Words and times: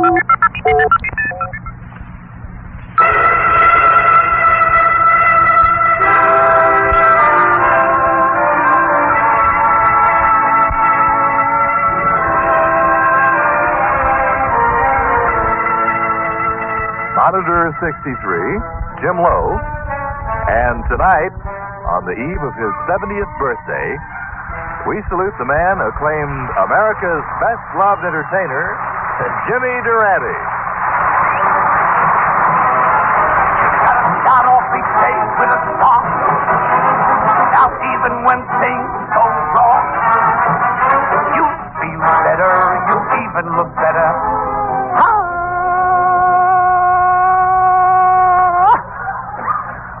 Monitor 0.00 0.16
63, 17.84 18.56
Jim 19.04 19.20
Lowe. 19.20 19.60
And 20.48 20.80
tonight, 20.88 21.28
on 21.84 22.08
the 22.08 22.16
eve 22.16 22.40
of 22.40 22.54
his 22.56 22.72
70th 22.88 23.28
birthday, 23.38 24.00
we 24.88 25.04
salute 25.12 25.36
the 25.36 25.44
man 25.44 25.76
acclaimed 25.84 26.48
America's 26.56 27.20
best 27.44 27.60
loved 27.76 28.00
entertainer, 28.00 28.89
Jimmy 29.20 29.76
Durante. 29.84 30.32
Off 34.40 34.72
each 34.72 34.92
day 35.04 35.16
with 35.36 35.52
a 35.52 35.60
song. 35.76 36.04
Now 37.52 37.68
even 37.76 38.24
when 38.24 38.40
things 38.40 38.88
go 39.12 39.24
wrong, 39.52 39.84
you 41.36 41.44
feel 41.76 42.00
better, 42.24 42.48
you 42.88 42.96
even 43.20 43.44
look 43.60 43.68
better. 43.76 44.08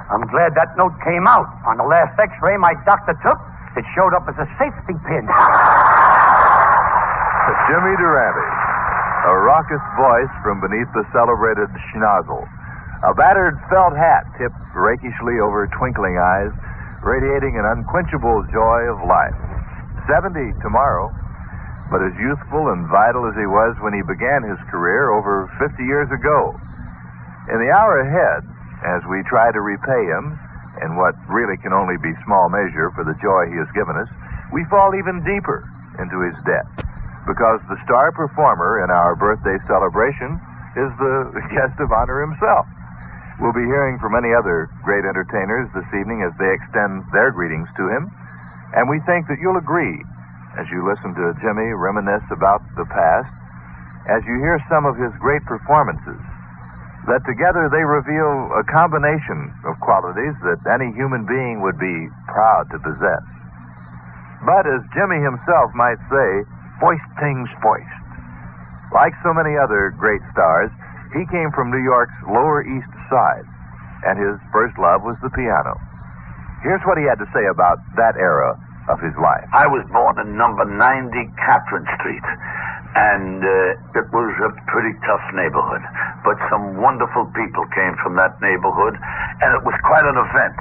I'm 0.08 0.24
glad 0.32 0.56
that 0.56 0.72
note 0.80 0.96
came 1.04 1.28
out. 1.28 1.52
On 1.68 1.76
the 1.76 1.84
last 1.84 2.18
x-ray 2.18 2.56
my 2.56 2.72
doctor 2.88 3.12
took, 3.22 3.36
it 3.76 3.84
showed 3.94 4.14
up 4.16 4.24
as 4.26 4.38
a 4.40 4.48
safety 4.56 4.96
pin. 5.04 5.28
Jimmy 7.68 7.94
Durante, 8.00 8.69
a 9.20 9.36
raucous 9.36 9.84
voice 10.00 10.32
from 10.40 10.64
beneath 10.64 10.88
the 10.96 11.04
celebrated 11.12 11.68
schnozzle. 11.92 12.40
A 13.04 13.12
battered 13.12 13.60
felt 13.68 13.92
hat 13.92 14.24
tipped 14.40 14.56
rakishly 14.72 15.40
over 15.40 15.68
twinkling 15.76 16.16
eyes, 16.16 16.52
radiating 17.04 17.60
an 17.60 17.68
unquenchable 17.68 18.48
joy 18.48 18.88
of 18.88 19.04
life. 19.04 19.36
70 20.08 20.56
tomorrow, 20.64 21.12
but 21.92 22.00
as 22.00 22.16
youthful 22.16 22.72
and 22.72 22.88
vital 22.88 23.28
as 23.28 23.36
he 23.36 23.44
was 23.44 23.76
when 23.84 23.92
he 23.92 24.00
began 24.00 24.40
his 24.40 24.60
career 24.72 25.12
over 25.12 25.52
50 25.60 25.84
years 25.84 26.08
ago. 26.08 26.56
In 27.52 27.60
the 27.60 27.68
hour 27.68 28.00
ahead, 28.00 28.40
as 28.88 29.04
we 29.04 29.20
try 29.28 29.52
to 29.52 29.60
repay 29.60 30.08
him 30.08 30.32
in 30.80 30.96
what 30.96 31.12
really 31.28 31.60
can 31.60 31.76
only 31.76 32.00
be 32.00 32.16
small 32.24 32.48
measure 32.48 32.88
for 32.96 33.04
the 33.04 33.16
joy 33.20 33.52
he 33.52 33.58
has 33.60 33.68
given 33.76 34.00
us, 34.00 34.08
we 34.52 34.64
fall 34.72 34.96
even 34.96 35.20
deeper 35.20 35.60
into 36.00 36.24
his 36.24 36.36
debt. 36.48 36.64
Because 37.30 37.62
the 37.70 37.78
star 37.86 38.10
performer 38.10 38.82
in 38.82 38.90
our 38.90 39.14
birthday 39.14 39.54
celebration 39.70 40.34
is 40.74 40.90
the 40.98 41.30
guest 41.54 41.78
of 41.78 41.94
honor 41.94 42.26
himself. 42.26 42.66
We'll 43.38 43.54
be 43.54 43.70
hearing 43.70 44.02
from 44.02 44.18
many 44.18 44.34
other 44.34 44.66
great 44.82 45.06
entertainers 45.06 45.70
this 45.70 45.86
evening 45.94 46.26
as 46.26 46.34
they 46.42 46.50
extend 46.50 47.06
their 47.14 47.30
greetings 47.30 47.70
to 47.78 47.86
him. 47.86 48.10
And 48.74 48.90
we 48.90 48.98
think 49.06 49.30
that 49.30 49.38
you'll 49.38 49.62
agree 49.62 50.02
as 50.58 50.66
you 50.74 50.82
listen 50.82 51.14
to 51.14 51.38
Jimmy 51.38 51.70
reminisce 51.70 52.26
about 52.34 52.66
the 52.74 52.84
past, 52.90 53.30
as 54.10 54.26
you 54.26 54.42
hear 54.42 54.58
some 54.66 54.82
of 54.82 54.98
his 54.98 55.14
great 55.22 55.46
performances 55.46 56.18
that 57.06 57.22
together 57.24 57.70
they 57.70 57.86
reveal 57.86 58.50
a 58.58 58.64
combination 58.66 59.54
of 59.70 59.78
qualities 59.78 60.34
that 60.42 60.58
any 60.66 60.90
human 60.98 61.24
being 61.30 61.62
would 61.62 61.78
be 61.78 62.10
proud 62.26 62.66
to 62.74 62.78
possess. 62.82 63.22
But 64.42 64.66
as 64.66 64.82
Jimmy 64.92 65.22
himself 65.22 65.70
might 65.78 66.00
say, 66.10 66.44
voiced 66.80 67.10
things 67.20 67.48
voiced. 67.62 68.00
Like 68.92 69.12
so 69.22 69.32
many 69.32 69.54
other 69.56 69.94
great 69.94 70.22
stars, 70.32 70.72
he 71.12 71.28
came 71.28 71.52
from 71.52 71.70
New 71.70 71.82
York's 71.82 72.16
Lower 72.26 72.64
East 72.64 72.90
Side, 73.08 73.46
and 74.08 74.18
his 74.18 74.40
first 74.50 74.78
love 74.78 75.04
was 75.04 75.20
the 75.20 75.30
piano. 75.30 75.76
Here's 76.64 76.82
what 76.82 76.98
he 76.98 77.04
had 77.04 77.18
to 77.20 77.28
say 77.32 77.46
about 77.46 77.78
that 77.96 78.16
era 78.16 78.56
of 78.90 78.98
his 79.00 79.14
life. 79.16 79.46
I 79.54 79.70
was 79.70 79.86
born 79.94 80.18
in 80.18 80.36
number 80.36 80.66
90 80.66 81.14
Catherine 81.38 81.86
Street, 81.96 82.26
and 82.98 83.38
uh, 83.38 84.00
it 84.02 84.06
was 84.10 84.30
a 84.42 84.50
pretty 84.66 84.98
tough 85.06 85.24
neighborhood. 85.32 85.82
But 86.26 86.36
some 86.50 86.82
wonderful 86.82 87.30
people 87.32 87.64
came 87.70 87.94
from 88.02 88.18
that 88.18 88.34
neighborhood, 88.42 88.98
and 89.40 89.50
it 89.54 89.62
was 89.62 89.78
quite 89.86 90.04
an 90.04 90.18
event 90.18 90.58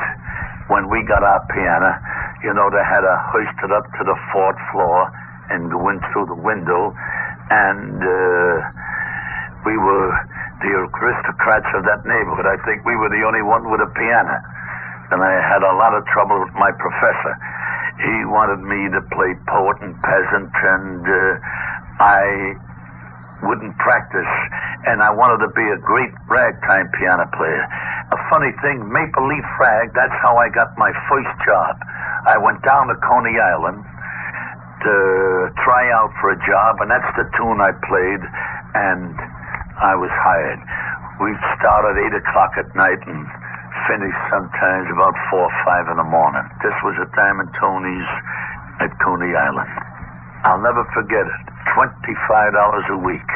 when 0.70 0.88
we 0.94 1.02
got 1.10 1.26
our 1.26 1.42
piano. 1.50 1.98
You 2.46 2.54
know, 2.54 2.70
they 2.70 2.86
had 2.86 3.02
to 3.02 3.16
hoist 3.34 3.58
it 3.66 3.72
up 3.74 3.86
to 3.98 4.02
the 4.06 4.18
fourth 4.32 4.60
floor 4.72 5.10
and 5.50 5.66
in 5.74 5.98
through 6.14 6.30
the 6.30 6.40
window, 6.46 6.94
and 7.50 7.98
uh, 7.98 8.54
we 9.66 9.74
were 9.74 10.14
the 10.62 10.72
aristocrats 10.76 11.68
of 11.74 11.84
that 11.88 12.04
neighborhood. 12.06 12.46
I 12.46 12.60
think 12.68 12.86
we 12.86 12.96
were 12.96 13.10
the 13.10 13.24
only 13.24 13.42
one 13.42 13.66
with 13.72 13.82
a 13.82 13.92
piano. 13.96 14.36
And 15.10 15.24
I 15.24 15.42
had 15.42 15.64
a 15.64 15.74
lot 15.74 15.96
of 15.98 16.06
trouble 16.14 16.38
with 16.38 16.54
my 16.54 16.70
professor. 16.70 17.34
He 18.00 18.24
wanted 18.24 18.64
me 18.64 18.88
to 18.96 19.02
play 19.12 19.36
poet 19.48 19.78
and 19.84 19.92
peasant, 20.00 20.52
and 20.56 21.04
uh, 21.04 21.40
I 22.00 22.56
wouldn't 23.44 23.76
practice. 23.76 24.34
And 24.88 25.04
I 25.04 25.12
wanted 25.12 25.44
to 25.44 25.52
be 25.52 25.68
a 25.68 25.80
great 25.84 26.16
ragtime 26.32 26.88
piano 26.96 27.28
player. 27.36 27.68
A 28.12 28.20
funny 28.32 28.56
thing, 28.64 28.88
Maple 28.88 29.28
Leaf 29.28 29.44
Rag, 29.60 29.92
that's 29.94 30.16
how 30.24 30.38
I 30.40 30.48
got 30.48 30.72
my 30.80 30.96
first 31.12 31.30
job. 31.44 31.76
I 32.26 32.40
went 32.40 32.64
down 32.64 32.88
to 32.88 32.96
Coney 33.04 33.36
Island 33.36 33.84
to 33.84 35.52
try 35.60 35.92
out 35.92 36.16
for 36.24 36.32
a 36.32 36.40
job, 36.48 36.80
and 36.80 36.90
that's 36.90 37.12
the 37.20 37.28
tune 37.36 37.60
I 37.60 37.76
played, 37.84 38.24
and 38.80 39.12
I 39.76 39.96
was 40.00 40.12
hired. 40.16 40.60
We 41.20 41.36
started 41.60 42.00
8 42.00 42.16
o'clock 42.16 42.56
at 42.56 42.72
night 42.80 43.04
and 43.04 43.28
finished 43.88 44.22
sometimes 44.30 44.88
about 44.92 45.16
4 45.30 45.40
or 45.40 45.54
5 45.66 45.94
in 45.94 45.98
the 45.98 46.10
morning. 46.10 46.46
This 46.62 46.76
was 46.84 46.96
at 47.02 47.12
Diamond 47.14 47.50
Tony's 47.60 48.10
at 48.82 48.92
Coney 49.04 49.36
Island. 49.36 49.70
I'll 50.48 50.62
never 50.64 50.86
forget 50.96 51.28
it. 51.28 51.42
$25 51.76 52.90
a 52.90 52.98
week, 53.04 53.30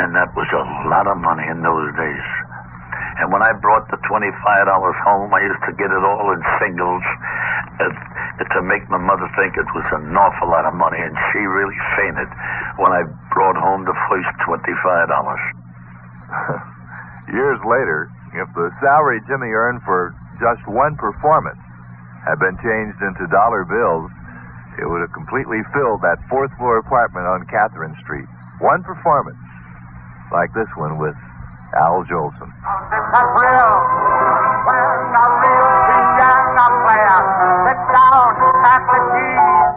and 0.00 0.16
that 0.16 0.32
was 0.34 0.48
a 0.52 0.64
lot 0.88 1.06
of 1.06 1.18
money 1.18 1.44
in 1.46 1.62
those 1.62 1.92
days. 1.94 2.26
And 3.20 3.32
when 3.32 3.42
I 3.42 3.52
brought 3.52 3.88
the 3.88 3.96
$25 4.08 4.32
home, 5.04 5.32
I 5.32 5.40
used 5.40 5.64
to 5.68 5.72
get 5.76 5.88
it 5.88 6.02
all 6.04 6.32
in 6.32 6.40
singles 6.60 7.04
uh, 7.80 7.92
to 8.56 8.60
make 8.62 8.88
my 8.88 8.98
mother 9.00 9.28
think 9.36 9.56
it 9.56 9.68
was 9.72 9.84
an 9.92 10.16
awful 10.16 10.48
lot 10.48 10.64
of 10.64 10.74
money, 10.74 11.00
and 11.00 11.16
she 11.32 11.38
really 11.44 11.76
fainted 11.96 12.28
when 12.76 12.92
I 12.92 13.04
brought 13.32 13.56
home 13.56 13.84
the 13.84 13.96
first 14.08 14.28
$25. 14.44 14.68
Years 17.36 17.60
later, 17.64 18.08
if 18.36 18.52
the 18.52 18.68
salary 18.84 19.20
Jimmy 19.24 19.48
earned 19.48 19.80
for 19.82 20.12
just 20.40 20.60
one 20.68 20.96
performance 20.96 21.60
had 22.28 22.36
been 22.36 22.56
changed 22.60 23.00
into 23.00 23.24
dollar 23.32 23.64
bills, 23.64 24.10
it 24.76 24.84
would 24.84 25.00
have 25.00 25.12
completely 25.12 25.64
filled 25.72 26.02
that 26.04 26.20
fourth 26.28 26.52
floor 26.60 26.76
apartment 26.76 27.24
on 27.26 27.46
Catherine 27.48 27.94
Street. 28.04 28.28
One 28.60 28.82
performance, 28.84 29.40
like 30.32 30.52
this 30.52 30.68
one 30.76 30.98
with 30.98 31.16
Al 31.76 32.04
Jolson. 32.04 32.52
Down 37.86 38.34
at 38.66 38.82
the 38.88 38.98
keys, 39.12 39.76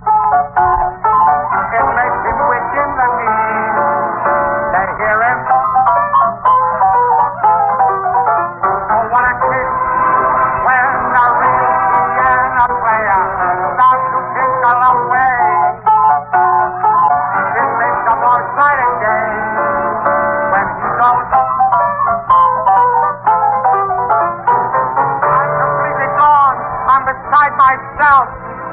it 1.70 1.86
makes 2.00 2.22
him 2.26 2.40
in 2.80 2.90
the 2.96 3.08
knees 3.20 3.49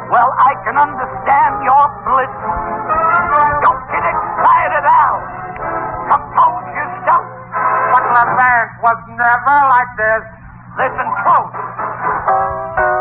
Well, 0.06 0.32
I 0.38 0.54
can 0.62 0.78
understand 0.78 1.60
your 1.66 1.84
bliss. 2.06 2.30
Don't 3.60 3.82
get 3.90 4.06
excited, 4.06 4.84
Al. 4.86 5.18
Compose 6.06 6.66
yourself. 6.72 7.26
But 7.90 8.04
Levant 8.14 8.70
was 8.86 8.98
never 9.18 9.56
like 9.66 9.92
this. 9.98 10.24
Listen 10.78 11.08
close. 11.20 12.95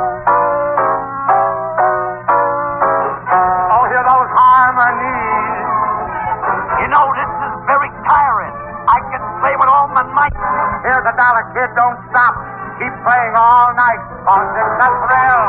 Here's 10.25 11.05
a 11.05 11.13
Dollar 11.13 11.45
Kid 11.53 11.69
don't 11.77 12.01
stop. 12.09 12.33
Keep 12.81 12.89
playing 13.05 13.35
all 13.37 13.69
night 13.77 14.01
on 14.25 14.41
this 14.57 14.73
thrill. 15.05 15.45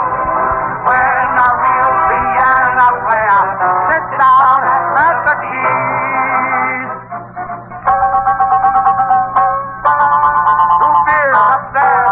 When 0.84 1.32
a 1.32 1.49
real 1.64 1.93
piano 2.12 2.88
player 3.00 3.40
sits 3.88 4.12
down 4.20 4.61
and 4.69 4.76
plays 4.93 5.20
the 5.25 5.37
keys. 5.49 6.93
Who 10.76 10.88
there? 11.08 12.05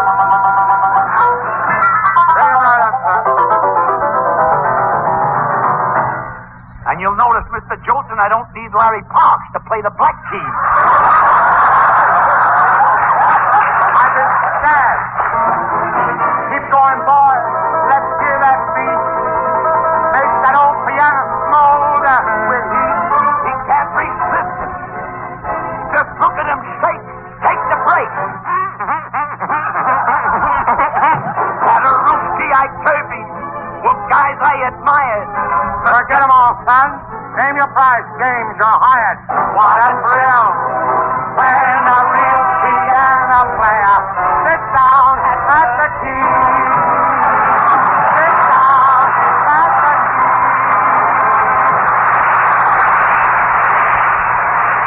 Right 2.65 2.81
up, 2.81 2.97
sir. 3.05 3.25
And 6.89 6.97
you'll 6.97 7.13
notice, 7.13 7.45
Mr. 7.53 7.77
Jolson, 7.85 8.17
I 8.17 8.29
don't 8.29 8.49
need 8.57 8.73
Larry 8.73 9.03
Parks 9.05 9.53
to 9.53 9.59
play 9.69 9.81
the 9.85 9.93
black 9.93 10.17
keys. 10.33 11.04
Son. 36.65 36.89
Name 37.37 37.55
your. 37.61 37.69
What 39.53 39.77
a 39.77 39.89
thrill. 40.01 40.49
When 41.37 41.83
a 41.85 41.99
real 42.09 42.41
piano 42.65 43.39
player 43.53 43.97
sits 44.49 44.67
down 44.73 45.15
at 45.45 45.69
the 45.77 45.89
key. 46.01 46.25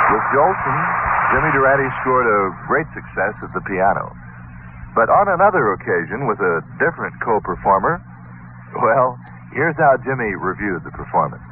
With 0.08 0.26
Jolson, 0.34 0.78
Jimmy 1.30 1.50
Durante 1.54 1.88
scored 2.02 2.26
a 2.26 2.40
great 2.66 2.88
success 2.90 3.34
at 3.38 3.54
the 3.54 3.62
piano. 3.62 4.10
But 4.96 5.10
on 5.10 5.28
another 5.28 5.72
occasion, 5.78 6.26
with 6.26 6.40
a 6.40 6.60
different 6.80 7.14
co-performer, 7.22 8.02
well, 8.82 9.16
here's 9.52 9.76
how 9.76 9.96
Jimmy 10.02 10.34
reviewed 10.34 10.82
the 10.82 10.90
performance. 10.90 11.47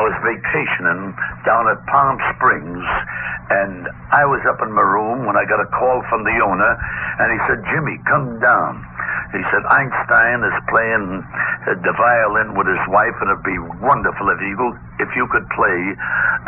I 0.00 0.08
was 0.08 0.16
vacationing 0.24 1.12
down 1.44 1.68
at 1.68 1.76
Palm 1.92 2.16
Springs, 2.32 2.88
and 3.52 3.84
I 4.08 4.24
was 4.24 4.40
up 4.48 4.56
in 4.64 4.72
my 4.72 4.80
room 4.80 5.28
when 5.28 5.36
I 5.36 5.44
got 5.44 5.60
a 5.60 5.68
call 5.68 6.00
from 6.08 6.24
the 6.24 6.40
owner, 6.40 6.72
and 7.20 7.28
he 7.36 7.38
said, 7.44 7.60
Jimmy, 7.68 8.00
come 8.08 8.40
down. 8.40 8.80
He 9.36 9.44
said, 9.52 9.60
Einstein 9.60 10.40
is 10.40 10.56
playing 10.72 11.20
uh, 11.20 11.76
the 11.84 11.92
violin 12.00 12.56
with 12.56 12.64
his 12.64 12.80
wife, 12.88 13.12
and 13.20 13.28
it'd 13.28 13.44
be 13.44 13.60
wonderful 13.84 14.32
if 14.32 14.40
you, 14.40 14.56
if 15.04 15.10
you 15.12 15.28
could 15.28 15.44
play 15.52 15.78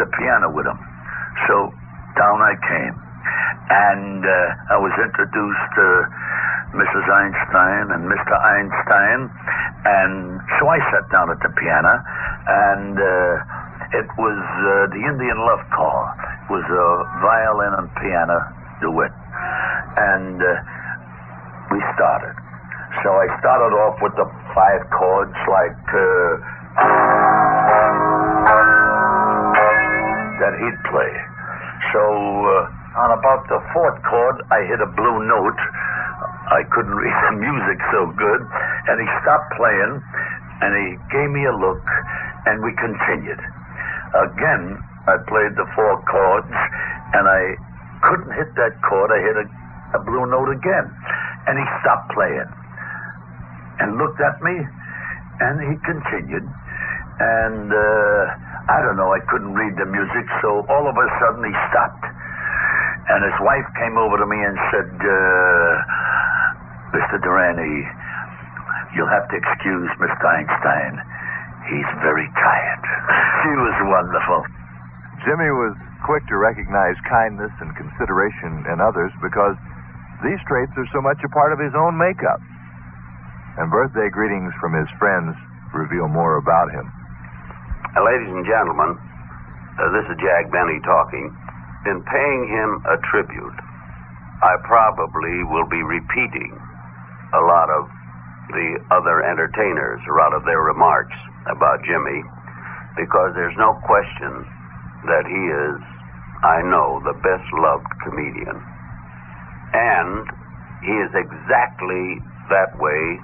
the 0.01 0.09
piano 0.17 0.49
with 0.49 0.65
him. 0.65 0.81
So 1.45 1.77
down 2.17 2.41
I 2.41 2.57
came, 2.57 2.97
and 3.69 4.25
uh, 4.25 4.73
I 4.73 4.79
was 4.81 4.97
introduced 4.97 5.67
to 5.77 5.87
Mrs. 6.73 7.05
Einstein 7.05 7.93
and 7.93 8.03
Mr. 8.09 8.33
Einstein, 8.33 9.29
and 9.85 10.41
so 10.59 10.69
I 10.69 10.79
sat 10.89 11.05
down 11.13 11.31
at 11.31 11.41
the 11.41 11.53
piano, 11.53 12.01
and 12.49 12.97
uh, 12.97 13.97
it 13.99 14.09
was 14.17 14.41
uh, 14.41 14.89
the 14.89 15.03
Indian 15.05 15.37
Love 15.37 15.65
Call. 15.69 16.09
It 16.17 16.49
was 16.49 16.65
a 16.65 16.89
violin 17.21 17.73
and 17.77 17.89
piano 18.01 18.41
duet, 18.81 19.13
and 20.01 20.41
uh, 20.41 20.53
we 21.71 21.79
started. 21.93 22.35
So 23.05 23.09
I 23.13 23.27
started 23.41 23.77
off 23.77 24.01
with 24.01 24.17
the 24.17 24.29
five 24.55 24.83
chords 24.89 25.37
like 25.49 25.77
that 30.43 30.55
he'd 30.59 30.81
play. 30.91 31.13
So 31.93 32.03
uh, 32.03 33.01
on 33.05 33.11
about 33.15 33.47
the 33.47 33.61
fourth 33.73 34.03
chord, 34.03 34.37
I 34.51 34.65
hit 34.67 34.81
a 34.81 34.91
blue 34.91 35.23
note. 35.25 35.61
I 36.51 36.65
couldn't 36.71 36.95
read 36.95 37.19
the 37.31 37.37
music 37.39 37.79
so 37.93 38.11
good, 38.13 38.43
and 38.89 38.97
he 38.99 39.09
stopped 39.23 39.55
playing, 39.55 40.03
and 40.63 40.71
he 40.75 40.89
gave 41.11 41.31
me 41.31 41.47
a 41.47 41.55
look, 41.55 41.83
and 42.47 42.63
we 42.63 42.75
continued. 42.75 43.41
Again, 44.15 44.77
I 45.07 45.17
played 45.27 45.55
the 45.55 45.67
four 45.75 46.03
chords, 46.03 46.51
and 47.15 47.25
I 47.29 47.57
couldn't 48.03 48.33
hit 48.35 48.51
that 48.59 48.75
chord. 48.83 49.11
I 49.15 49.21
hit 49.23 49.37
a, 49.39 49.47
a 49.97 50.01
blue 50.05 50.27
note 50.27 50.51
again, 50.51 50.91
and 51.47 51.59
he 51.59 51.67
stopped 51.81 52.11
playing, 52.11 52.51
and 53.81 53.97
looked 53.97 54.21
at 54.21 54.43
me, 54.43 54.67
and 55.41 55.57
he 55.63 55.75
continued, 55.87 56.47
and 57.23 57.67
uh, 57.71 58.23
I 58.69 58.83
don't 58.83 58.97
know. 58.97 59.15
I 59.15 59.21
couldn't 59.31 59.55
read 59.55 59.75
the 59.79 59.87
music, 59.87 60.27
so 60.43 60.67
all 60.69 60.87
of 60.87 60.97
a 60.97 61.07
sudden 61.19 61.45
he 61.47 61.55
stopped. 61.71 62.05
And 63.03 63.25
his 63.27 63.35
wife 63.43 63.67
came 63.75 63.99
over 63.99 64.17
to 64.17 64.27
me 64.27 64.39
and 64.39 64.57
said, 64.71 64.89
uh, 64.95 66.02
Mr. 66.93 67.17
Durante, 67.25 67.89
you'll 68.93 69.09
have 69.09 69.25
to 69.33 69.37
excuse 69.41 69.89
Mr. 69.97 70.25
Einstein. 70.29 71.01
He's 71.73 71.89
very 72.05 72.29
tired. 72.37 72.85
she 73.41 73.53
was 73.57 73.77
wonderful. 73.89 74.45
Jimmy 75.25 75.49
was 75.57 75.73
quick 76.05 76.21
to 76.29 76.37
recognize 76.37 77.01
kindness 77.09 77.53
and 77.65 77.73
consideration 77.77 78.69
in 78.69 78.77
others 78.77 79.13
because 79.25 79.57
these 80.21 80.43
traits 80.45 80.77
are 80.77 80.87
so 80.93 81.01
much 81.01 81.17
a 81.25 81.31
part 81.33 81.53
of 81.53 81.59
his 81.59 81.75
own 81.75 81.97
makeup. 81.97 82.41
And 83.57 83.71
birthday 83.71 84.11
greetings 84.13 84.53
from 84.61 84.77
his 84.77 84.91
friends 85.01 85.33
reveal 85.73 86.09
more 86.09 86.37
about 86.37 86.71
him. 86.77 86.85
Uh, 87.97 88.05
ladies 88.05 88.29
and 88.29 88.45
gentlemen, 88.45 89.01
uh, 89.81 89.89
this 89.97 90.13
is 90.13 90.17
Jack 90.21 90.53
Benny 90.53 90.81
talking. 90.85 91.33
In 91.89 92.05
paying 92.05 92.49
him 92.53 92.85
a 92.85 93.01
tribute, 93.01 93.57
I 94.45 94.61
probably 94.63 95.41
will 95.49 95.67
be 95.67 95.83
repeating 95.83 96.53
a 97.33 97.41
lot 97.41 97.71
of 97.71 97.89
the 98.53 98.79
other 98.91 99.25
entertainers, 99.25 100.01
a 100.09 100.17
lot 100.21 100.35
of 100.35 100.45
their 100.45 100.61
remarks 100.61 101.17
about 101.49 101.83
Jimmy, 101.85 102.21
because 102.97 103.33
there's 103.35 103.57
no 103.57 103.73
question 103.85 104.45
that 105.09 105.25
he 105.25 105.43
is, 105.49 105.77
I 106.45 106.61
know, 106.63 107.01
the 107.01 107.17
best 107.25 107.47
loved 107.57 107.89
comedian. 108.05 108.57
And 109.73 110.29
he 110.85 110.93
is 110.93 111.13
exactly 111.17 112.21
that 112.53 112.77
way 112.77 113.17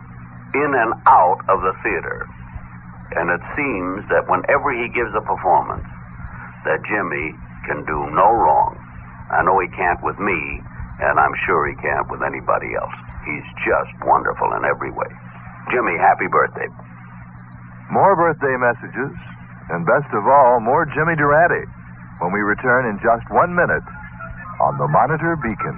in 0.54 0.70
and 0.72 0.92
out 1.06 1.40
of 1.52 1.60
the 1.60 1.76
theater. 1.84 2.24
And 3.20 3.28
it 3.28 3.44
seems 3.56 4.08
that 4.08 4.24
whenever 4.28 4.72
he 4.72 4.88
gives 4.88 5.12
a 5.12 5.20
performance, 5.20 5.88
that 6.64 6.80
Jimmy 6.88 7.36
can 7.68 7.84
do 7.84 8.08
no 8.16 8.32
wrong. 8.32 8.76
I 9.30 9.42
know 9.44 9.58
he 9.60 9.68
can't 9.68 10.00
with 10.02 10.18
me, 10.18 10.60
and 11.00 11.20
I'm 11.20 11.34
sure 11.44 11.68
he 11.68 11.76
can't 11.76 12.08
with 12.10 12.22
anybody 12.22 12.72
else. 12.74 13.07
He's 13.28 13.44
just 13.60 13.92
wonderful 14.08 14.54
in 14.56 14.64
every 14.64 14.90
way. 14.90 15.08
Jimmy, 15.70 15.98
happy 16.00 16.28
birthday. 16.32 16.64
More 17.92 18.16
birthday 18.16 18.56
messages, 18.56 19.12
and 19.68 19.84
best 19.84 20.08
of 20.16 20.24
all, 20.24 20.60
more 20.60 20.86
Jimmy 20.86 21.14
Durante 21.14 21.68
when 22.20 22.32
we 22.32 22.40
return 22.40 22.86
in 22.88 22.98
just 23.04 23.28
one 23.30 23.54
minute 23.54 23.84
on 24.60 24.78
the 24.78 24.88
Monitor 24.88 25.36
Beacon. 25.36 25.76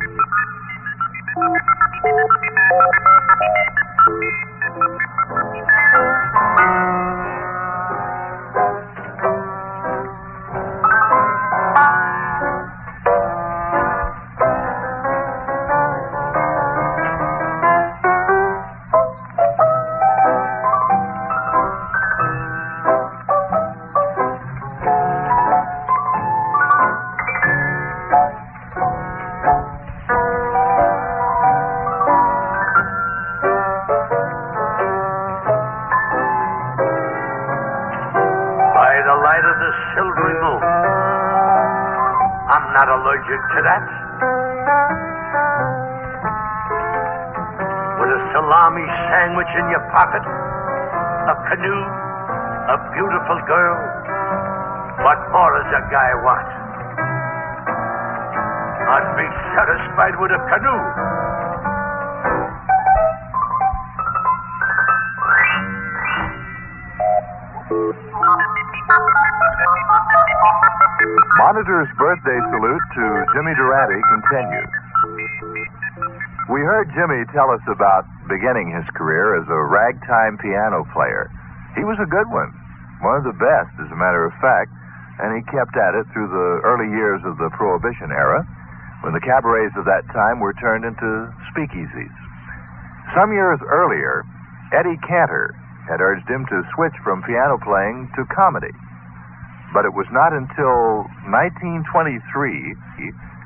Allergic 43.21 43.41
to 43.53 43.61
that. 43.62 43.85
With 48.00 48.11
a 48.17 48.21
salami 48.33 48.87
sandwich 49.12 49.53
in 49.57 49.69
your 49.71 49.85
pocket, 49.93 50.25
a 50.25 51.35
canoe, 51.49 51.85
a 52.69 52.77
beautiful 52.95 53.41
girl. 53.47 53.77
What 55.05 55.19
more 55.33 55.53
does 55.57 55.73
a 55.73 55.83
guy 55.91 56.15
want? 56.25 56.49
I'd 58.91 59.17
be 59.17 59.29
satisfied 59.55 60.17
with 60.21 60.33
a 60.33 60.41
canoe. 60.49 60.81
Monitor's 71.11 71.90
birthday 71.99 72.38
salute 72.55 72.87
to 72.95 73.05
Jimmy 73.35 73.55
Durante 73.59 73.99
continues. 73.99 74.71
We 76.49 76.61
heard 76.62 76.87
Jimmy 76.95 77.26
tell 77.35 77.50
us 77.50 77.67
about 77.67 78.07
beginning 78.29 78.71
his 78.71 78.87
career 78.95 79.35
as 79.35 79.49
a 79.49 79.59
ragtime 79.59 80.38
piano 80.38 80.87
player. 80.95 81.26
He 81.75 81.83
was 81.83 81.99
a 81.99 82.07
good 82.07 82.31
one, 82.31 82.55
one 83.02 83.19
of 83.19 83.25
the 83.26 83.35
best, 83.43 83.75
as 83.83 83.90
a 83.90 83.99
matter 83.99 84.23
of 84.23 84.35
fact, 84.38 84.71
and 85.19 85.35
he 85.35 85.43
kept 85.50 85.75
at 85.75 85.99
it 85.99 86.07
through 86.14 86.29
the 86.31 86.62
early 86.62 86.87
years 86.87 87.25
of 87.25 87.38
the 87.38 87.50
Prohibition 87.50 88.12
era, 88.14 88.47
when 89.02 89.12
the 89.12 89.21
cabarets 89.21 89.75
of 89.76 89.87
that 89.87 90.07
time 90.14 90.38
were 90.38 90.55
turned 90.55 90.85
into 90.85 91.26
speakeasies. 91.50 92.14
Some 93.14 93.33
years 93.33 93.59
earlier, 93.67 94.23
Eddie 94.71 94.99
Cantor 95.02 95.59
had 95.88 96.00
urged 96.00 96.29
him 96.31 96.47
to 96.47 96.62
switch 96.75 96.95
from 97.02 97.23
piano 97.23 97.59
playing 97.59 98.11
to 98.14 98.25
comedy. 98.26 98.71
But 99.73 99.87
it 99.87 99.95
was 99.95 100.11
not 100.11 100.35
until 100.35 101.07
1923, 101.31 102.75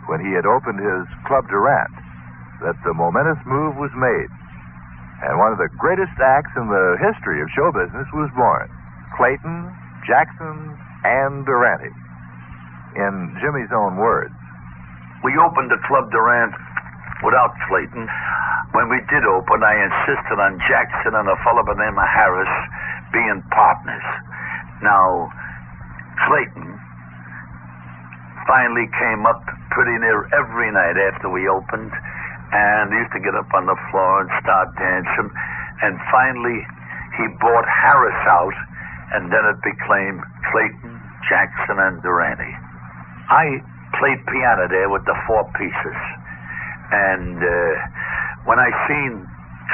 when 0.09 0.25
he 0.25 0.33
had 0.33 0.49
opened 0.49 0.81
his 0.81 1.05
Club 1.29 1.45
Durant, 1.49 1.93
that 2.65 2.77
the 2.85 2.95
momentous 2.97 3.45
move 3.45 3.77
was 3.77 3.93
made. 3.93 4.33
And 5.21 5.39
one 5.39 5.53
of 5.53 5.59
the 5.61 5.69
greatest 5.77 6.17
acts 6.21 6.57
in 6.57 6.69
the 6.69 6.97
history 7.01 7.41
of 7.41 7.49
show 7.53 7.73
business 7.73 8.09
was 8.13 8.33
born. 8.33 8.69
Clayton, 9.17 9.69
Jackson, 10.09 10.77
and 11.05 11.45
Durante. 11.45 11.93
In 12.97 13.37
Jimmy's 13.41 13.73
own 13.73 13.97
words. 13.97 14.35
We 15.25 15.37
opened 15.37 15.71
the 15.71 15.81
Club 15.85 16.11
Durant 16.11 16.55
without 17.23 17.53
Clayton. 17.69 18.09
When 18.73 18.89
we 18.89 19.01
did 19.09 19.25
open, 19.25 19.63
I 19.65 19.77
insisted 19.87 20.41
on 20.41 20.61
Jackson 20.69 21.15
and 21.15 21.29
a 21.29 21.37
fellow 21.45 21.63
by 21.65 21.75
the 21.75 21.85
name 21.85 21.97
of 21.97 22.09
Harris 22.09 22.53
being 23.13 23.41
partners. 23.49 24.05
Now, 24.83 25.31
Clayton 26.23 26.79
finally 28.47 28.87
came 29.01 29.27
up 29.27 29.43
pretty 29.71 29.99
near 29.99 30.29
every 30.35 30.71
night 30.71 30.97
after 30.97 31.33
we 31.33 31.49
opened, 31.49 31.93
and 32.53 32.93
used 32.93 33.13
to 33.13 33.21
get 33.21 33.35
up 33.35 33.51
on 33.55 33.67
the 33.67 33.77
floor 33.91 34.23
and 34.23 34.31
start 34.43 34.69
dancing. 34.77 35.31
And 35.83 35.99
finally, 36.13 36.61
he 37.19 37.25
bought 37.41 37.67
Harris 37.67 38.23
out, 38.31 38.55
and 39.15 39.33
then 39.33 39.45
it 39.51 39.59
became 39.63 40.23
Clayton, 40.53 40.95
Jackson, 41.29 41.79
and 41.79 42.03
Durante. 42.03 42.53
I 43.31 43.59
played 43.99 44.21
piano 44.27 44.69
there 44.69 44.91
with 44.91 45.05
the 45.07 45.17
four 45.27 45.45
pieces, 45.59 45.99
and 46.93 47.39
uh, 47.43 47.73
when 48.45 48.59
I 48.59 48.71
seen 48.87 49.27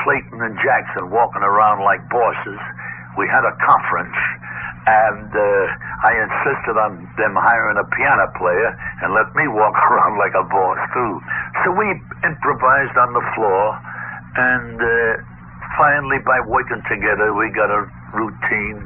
Clayton 0.04 0.40
and 0.40 0.56
Jackson 0.62 1.11
walking 1.11 1.42
around 1.42 1.82
like 1.82 2.00
bosses, 2.09 2.61
we 3.18 3.26
had 3.26 3.44
a 3.44 3.52
conference, 3.59 4.16
and 4.90 5.30
uh, 5.30 5.66
I 6.02 6.18
insisted 6.18 6.75
on 6.75 6.99
them 7.14 7.38
hiring 7.38 7.78
a 7.78 7.87
piano 7.94 8.26
player 8.35 8.75
and 9.02 9.14
let 9.14 9.30
me 9.38 9.47
walk 9.47 9.78
around 9.87 10.18
like 10.18 10.35
a 10.35 10.42
boss 10.50 10.80
too. 10.90 11.12
So 11.62 11.70
we 11.70 11.94
improvised 12.26 12.97
on 12.99 13.14
the 13.14 13.25
floor, 13.38 13.78
and 14.35 14.78
uh, 14.82 15.23
finally, 15.78 16.18
by 16.26 16.42
working 16.42 16.82
together, 16.90 17.30
we 17.35 17.54
got 17.54 17.70
a 17.70 17.87
routine, 18.11 18.82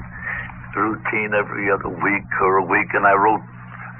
routine 0.76 1.32
every 1.32 1.72
other 1.72 1.88
week 1.88 2.28
or 2.40 2.60
a 2.60 2.66
week, 2.68 2.92
and 2.92 3.06
I 3.06 3.14
wrote 3.16 3.44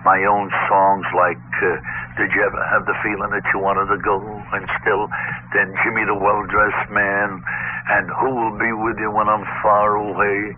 my 0.04 0.20
own 0.28 0.52
songs 0.68 1.06
like 1.16 1.40
uh, 1.64 1.80
Did 2.20 2.28
You 2.36 2.44
Ever 2.44 2.60
Have 2.68 2.84
the 2.84 2.96
Feeling 3.00 3.32
That 3.32 3.48
You 3.54 3.60
Wanted 3.64 3.88
to 3.88 3.98
Go? 4.04 4.20
And 4.52 4.68
still, 4.84 5.08
then 5.56 5.72
Jimmy 5.80 6.04
the 6.04 6.12
Well 6.12 6.44
Dressed 6.44 6.90
Man, 6.92 7.40
and 7.88 8.10
Who 8.20 8.28
Will 8.36 8.58
Be 8.60 8.72
With 8.76 9.00
You 9.00 9.08
When 9.10 9.28
I'm 9.28 9.48
Far 9.64 9.96
Away? 9.96 10.52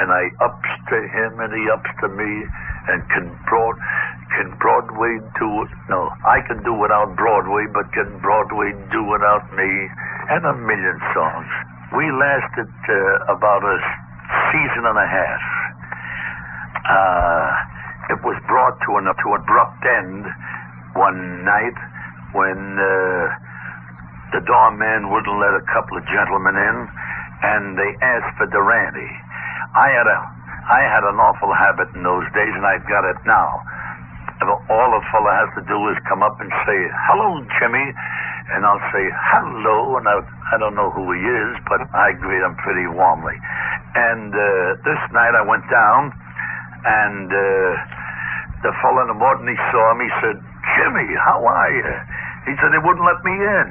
And 0.00 0.10
I 0.10 0.30
ups 0.40 0.72
to 0.88 0.96
him 0.96 1.40
and 1.40 1.52
he 1.52 1.70
ups 1.70 1.90
to 2.00 2.08
me, 2.08 2.46
and 2.88 2.98
can 3.10 3.28
Broad 3.48 3.76
can 4.32 4.48
Broadway 4.56 5.20
do 5.38 5.62
it? 5.62 5.70
No, 5.90 6.08
I 6.24 6.40
can 6.48 6.62
do 6.64 6.72
without 6.72 7.14
Broadway, 7.16 7.66
but 7.68 7.92
can 7.92 8.08
Broadway 8.20 8.72
do 8.90 9.04
without 9.04 9.44
me? 9.52 9.68
And 10.32 10.46
a 10.46 10.54
million 10.56 10.98
songs. 11.12 11.48
We 11.92 12.08
lasted 12.10 12.72
uh, 12.88 13.36
about 13.36 13.60
a 13.60 13.76
season 14.48 14.88
and 14.88 14.96
a 14.96 15.04
half. 15.04 15.42
Uh, 16.88 18.16
it 18.16 18.20
was 18.24 18.40
brought 18.48 18.80
to 18.88 18.96
an 18.96 19.04
to 19.04 19.28
abrupt 19.36 19.84
end 19.84 20.24
one 20.96 21.44
night 21.44 21.76
when 22.32 22.56
uh, 22.80 23.28
the 24.32 24.40
doorman 24.48 25.12
wouldn't 25.12 25.38
let 25.38 25.54
a 25.54 25.64
couple 25.68 25.98
of 25.98 26.04
gentlemen 26.08 26.56
in, 26.56 26.88
and 27.44 27.76
they 27.76 27.92
asked 28.00 28.36
for 28.38 28.46
Durante. 28.48 29.31
I 29.74 29.88
had 29.88 30.06
a 30.06 30.18
I 30.62 30.80
had 30.84 31.02
an 31.04 31.16
awful 31.16 31.52
habit 31.52 31.88
in 31.96 32.02
those 32.02 32.24
days, 32.32 32.52
and 32.54 32.64
I've 32.64 32.86
got 32.86 33.04
it 33.08 33.16
now. 33.26 33.60
All 34.42 34.90
a 34.90 35.02
fellow 35.14 35.32
has 35.32 35.50
to 35.54 35.62
do 35.64 35.78
is 35.90 35.98
come 36.08 36.22
up 36.22 36.40
and 36.40 36.50
say, 36.66 36.78
"Hello, 37.08 37.40
Jimmy," 37.58 37.86
and 38.52 38.66
I'll 38.66 38.84
say, 38.92 39.04
"Hello," 39.32 39.96
and 39.96 40.06
I, 40.08 40.18
I 40.52 40.58
don't 40.58 40.74
know 40.74 40.90
who 40.90 41.12
he 41.12 41.20
is, 41.22 41.56
but 41.68 41.80
I 41.94 42.12
greet 42.12 42.42
him 42.42 42.54
pretty 42.56 42.86
warmly. 42.90 43.38
And 43.94 44.34
uh, 44.34 44.76
this 44.82 45.00
night 45.12 45.34
I 45.36 45.42
went 45.46 45.64
down, 45.70 46.10
and 46.84 47.28
uh, 47.30 47.70
the 48.62 48.72
fellow 48.82 49.02
in 49.02 49.08
the 49.08 49.18
morning 49.18 49.54
he 49.54 49.58
saw 49.74 49.94
me, 49.94 50.06
he 50.06 50.14
said, 50.22 50.38
Jimmy, 50.78 51.08
how 51.18 51.42
are 51.42 51.70
you? 51.74 51.90
He 52.46 52.54
said, 52.58 52.70
they 52.70 52.82
wouldn't 52.82 53.04
let 53.04 53.18
me 53.26 53.34
in. 53.34 53.68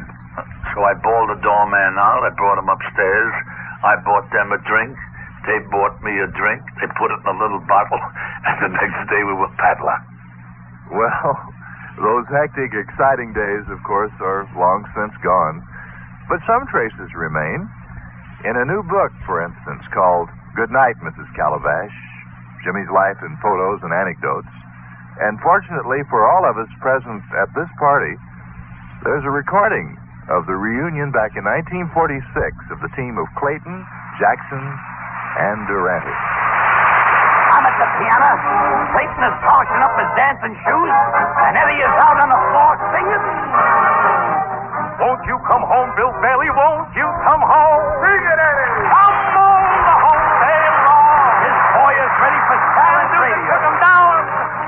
So 0.71 0.83
I 0.83 0.93
bawled 0.99 1.31
the 1.31 1.39
doorman 1.39 1.95
out. 1.99 2.23
I 2.23 2.31
brought 2.35 2.59
him 2.59 2.67
upstairs. 2.67 3.33
I 3.83 3.95
bought 4.03 4.27
them 4.31 4.51
a 4.51 4.59
drink. 4.63 4.95
They 5.45 5.57
bought 5.73 5.97
me 6.05 6.13
a 6.21 6.29
drink. 6.29 6.61
They 6.77 6.87
put 6.97 7.09
it 7.09 7.19
in 7.21 7.27
a 7.29 7.37
little 7.37 7.63
bottle. 7.65 8.01
And 8.41 8.57
the 8.57 8.73
next 8.73 9.09
day 9.09 9.21
we 9.21 9.37
were 9.37 9.53
padlocked. 9.57 10.09
Well, 10.89 11.37
those 12.01 12.25
hectic, 12.27 12.73
exciting 12.73 13.33
days, 13.33 13.69
of 13.69 13.77
course, 13.85 14.13
are 14.19 14.49
long 14.57 14.85
since 14.97 15.13
gone. 15.21 15.61
But 16.27 16.41
some 16.49 16.65
traces 16.67 17.13
remain. 17.13 17.69
In 18.43 18.57
a 18.57 18.65
new 18.65 18.81
book, 18.81 19.13
for 19.25 19.45
instance, 19.45 19.85
called 19.93 20.29
Good 20.55 20.71
Night, 20.73 20.97
Mrs. 21.05 21.29
Calabash, 21.35 21.93
Jimmy's 22.65 22.89
life 22.89 23.21
in 23.21 23.37
photos 23.37 23.83
and 23.83 23.93
anecdotes. 23.93 24.49
And 25.21 25.39
fortunately 25.39 26.01
for 26.09 26.25
all 26.25 26.49
of 26.49 26.57
us 26.57 26.69
present 26.81 27.21
at 27.37 27.53
this 27.53 27.69
party, 27.77 28.17
there's 29.03 29.25
a 29.25 29.29
recording 29.29 29.97
of 30.29 30.45
the 30.45 30.55
reunion 30.55 31.11
back 31.11 31.37
in 31.37 31.45
1946 31.45 32.25
of 32.71 32.81
the 32.81 32.89
team 32.97 33.17
of 33.17 33.27
Clayton, 33.37 33.85
Jackson, 34.17 34.63
and 35.39 35.63
Durante. 35.67 36.11
I'm 36.11 37.63
at 37.63 37.75
the 37.79 37.87
piano. 37.99 38.31
Clayton 38.91 39.23
is 39.23 39.35
polishing 39.43 39.81
up 39.83 39.93
his 39.95 40.11
dancing 40.19 40.55
shoes, 40.59 40.95
and 41.47 41.53
Eddie 41.55 41.79
is 41.79 41.95
out 41.99 42.17
on 42.19 42.29
the 42.31 42.41
floor 42.51 42.71
singing. 42.91 43.25
Won't 44.99 45.23
you 45.25 45.37
come 45.47 45.63
home, 45.63 45.89
Bill 45.95 46.11
Bailey? 46.19 46.51
Won't 46.51 46.91
you 46.95 47.07
come 47.23 47.43
home? 47.43 47.83
Sing 48.03 48.23
it, 48.27 48.39
Eddie! 48.39 48.91
Come 48.91 49.19
on 49.39 49.61
the 49.87 49.95
whole 50.03 50.27
day 50.43 50.63
long. 50.83 51.31
His 51.47 51.57
boy 51.79 51.93
is 51.95 52.11
ready 52.21 52.41
for 52.47 52.57
silent 52.75 53.11
radio. 53.15 53.51
Took 53.51 53.63
him 53.71 53.77
down. 53.81 54.15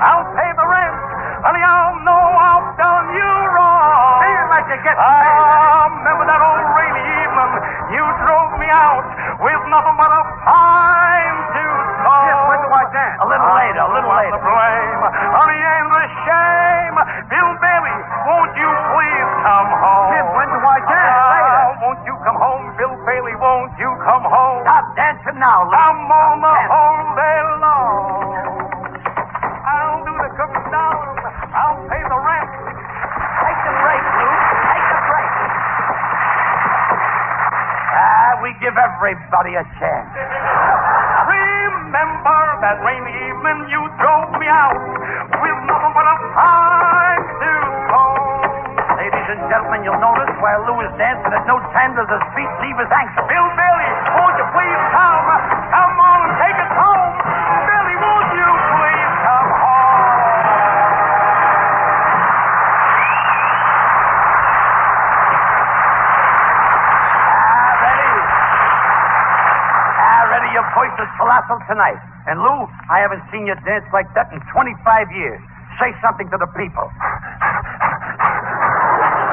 I'll 0.04 0.28
pay 0.32 0.50
the 0.58 0.66
rent. 0.66 0.96
Honey, 1.44 1.60
I'll 1.60 1.98
know 2.08 2.24
I've 2.40 2.68
done 2.76 3.06
you 3.14 3.30
wrong. 3.52 4.20
Say 4.24 4.32
it 4.32 4.48
like 4.48 4.66
you 4.72 4.78
get 4.80 4.96
paid. 4.96 5.04
Ah, 5.04 5.92
remember 5.92 6.24
that 6.24 6.40
old 6.40 6.66
rainy 6.72 7.04
evening? 7.20 7.52
You 7.94 8.04
drove 8.24 8.58
me 8.58 8.68
out 8.72 9.04
with 9.40 9.62
nothing 9.70 9.96
but 9.98 10.10
a 10.10 10.22
fine 10.46 11.38
tooth 11.54 11.88
comb. 12.04 12.26
Yes, 12.28 12.40
when 12.48 12.58
do 12.64 12.68
I 12.70 12.84
dance? 12.94 13.18
A 13.22 13.26
little 13.26 13.50
later, 13.54 13.82
a 13.84 13.92
little 13.94 14.12
later. 14.14 14.32
the 14.34 14.42
blame? 14.44 15.00
Honey, 15.34 15.60
ain't 15.60 15.90
the 15.94 16.04
shame. 16.24 16.96
Bill 17.30 17.50
Bailey, 17.58 17.96
won't 18.28 18.52
you 18.54 18.70
please 18.94 19.28
come 19.44 19.70
home? 19.70 20.10
Jim, 20.14 20.26
when 20.36 20.48
do 20.54 20.58
I 20.62 20.78
dance? 20.84 21.14
Ah, 21.14 21.30
Later. 21.34 21.64
won't 21.84 22.00
you 22.06 22.14
come 22.24 22.38
home, 22.38 22.64
Bill 22.78 22.94
Bailey? 23.06 23.34
Won't 23.40 23.72
you 23.80 23.90
come 24.04 24.24
home? 24.24 24.60
Stop 24.64 24.86
dancing 24.96 25.38
now, 25.40 25.66
Lou. 25.66 25.74
I'm 25.74 25.98
on 26.08 26.36
the 26.40 26.54
whole 26.70 27.04
day 27.18 27.38
Ah, 38.04 38.36
we 38.44 38.52
give 38.60 38.76
everybody 38.76 39.56
a 39.56 39.64
chance. 39.80 40.12
Remember 41.24 42.40
that 42.60 42.76
rainy 42.84 43.16
evening 43.32 43.64
you 43.72 43.80
drove 43.96 44.28
me 44.36 44.44
out 44.44 44.76
with 44.76 45.58
nothing 45.64 45.92
but 45.96 46.04
a 46.04 46.16
fine 46.36 47.24
tooth 47.40 47.72
comb. 47.88 48.44
Ladies 49.00 49.28
and 49.32 49.40
gentlemen, 49.48 49.88
you'll 49.88 50.04
notice 50.04 50.36
while 50.36 50.68
Lou 50.68 50.84
is 50.84 50.92
dancing 51.00 51.32
that 51.32 51.48
no 51.48 51.56
time 51.72 51.96
does 51.96 52.12
his 52.12 52.24
feet 52.36 52.52
leave 52.60 52.76
his 52.76 52.92
ankle. 52.92 53.24
Bill 53.24 53.48
colossal 71.34 71.58
tonight. 71.66 71.98
And 72.26 72.38
Lou, 72.38 72.66
I 72.90 73.02
haven't 73.02 73.22
seen 73.30 73.46
you 73.46 73.54
dance 73.66 73.86
like 73.92 74.06
that 74.14 74.30
in 74.32 74.40
25 74.54 75.10
years. 75.12 75.40
Say 75.82 75.90
something 76.02 76.30
to 76.30 76.38
the 76.38 76.46
people. 76.54 76.86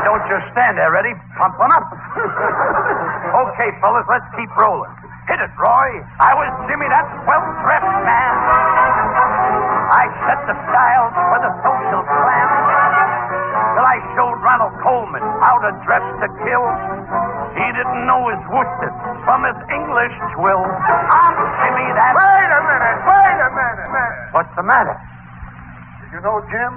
Don't 0.02 0.26
just 0.26 0.50
stand 0.52 0.82
there, 0.82 0.90
ready? 0.92 1.14
Pump 1.38 1.60
one 1.62 1.72
up. 1.72 1.86
okay, 3.46 3.70
fellas, 3.80 4.06
let's 4.10 4.26
keep 4.34 4.50
rolling. 4.58 4.90
Hit 5.30 5.38
it, 5.38 5.54
Roy. 5.54 6.02
I 6.18 6.34
was 6.34 6.50
Jimmy, 6.66 6.90
that 6.90 7.06
well-dressed 7.30 7.96
man. 8.02 8.34
I 9.94 10.10
set 10.26 10.40
the 10.50 10.58
style 10.58 11.08
for 11.14 11.40
the 11.46 11.52
social 11.62 12.02
plan. 12.02 12.51
I 13.82 13.98
showed 14.14 14.38
Ronald 14.46 14.78
Colman 14.82 15.26
how 15.42 15.58
to 15.66 15.72
dress 15.84 16.06
to 16.22 16.28
kill. 16.46 16.66
He 17.58 17.68
didn't 17.74 18.06
know 18.06 18.30
his 18.30 18.42
worsted 18.54 18.94
from 19.26 19.42
his 19.46 19.58
English 19.74 20.14
twill. 20.38 20.62
I'm 20.62 21.36
Jimmy, 21.66 21.90
that. 21.98 22.14
Wait 22.14 22.52
a 22.52 22.62
minute, 22.62 23.00
wait 23.10 23.40
a 23.42 23.50
minute, 23.52 23.90
minute. 23.90 24.34
What's 24.38 24.54
the 24.54 24.64
matter? 24.64 24.96
You 26.14 26.22
know, 26.22 26.38
Jim, 26.52 26.72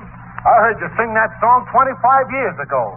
I 0.45 0.53
heard 0.65 0.79
you 0.81 0.89
sing 0.97 1.13
that 1.13 1.33
song 1.41 1.67
25 1.69 2.31
years 2.33 2.57
ago. 2.61 2.97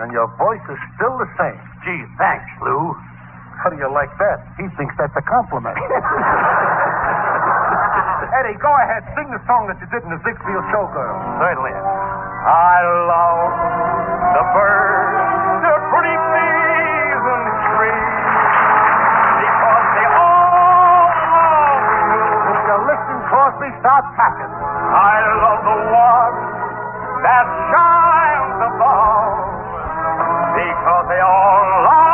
And 0.00 0.12
your 0.12 0.28
voice 0.40 0.64
is 0.68 0.80
still 0.96 1.16
the 1.20 1.28
same. 1.36 1.60
Gee, 1.84 2.04
thanks, 2.16 2.48
Lou. 2.64 2.92
How 3.60 3.68
do 3.68 3.76
you 3.76 3.92
like 3.92 4.12
that? 4.16 4.40
He 4.56 4.64
thinks 4.76 4.96
that's 4.96 5.16
a 5.16 5.22
compliment. 5.22 5.76
Eddie, 8.40 8.56
go 8.56 8.72
ahead. 8.72 9.04
Sing 9.12 9.28
the 9.28 9.42
song 9.44 9.68
that 9.68 9.76
you 9.80 9.88
did 9.92 10.00
in 10.00 10.10
the 10.10 10.20
Ziegfeld 10.24 10.64
Showgirl. 10.72 11.16
Certainly. 11.44 11.74
I 12.40 12.80
love 13.04 13.52
the 14.32 14.44
birds, 14.56 15.60
the 15.60 15.76
pretty 15.92 16.16
season 16.32 17.40
trees, 17.68 18.16
because 19.44 19.86
they 19.92 20.08
all 20.08 21.04
love 21.36 21.92
you. 22.00 22.24
If 22.48 22.60
you 22.64 22.76
listen, 22.88 23.18
Crosby, 23.28 23.68
start 23.84 24.04
packing. 24.16 24.48
I 24.56 25.20
love 25.44 25.60
the 25.68 25.78
one 25.92 26.34
that 27.28 27.44
shines 27.68 28.56
above, 28.72 29.36
because 30.56 31.04
they 31.12 31.20
all 31.20 31.60
love 31.84 32.09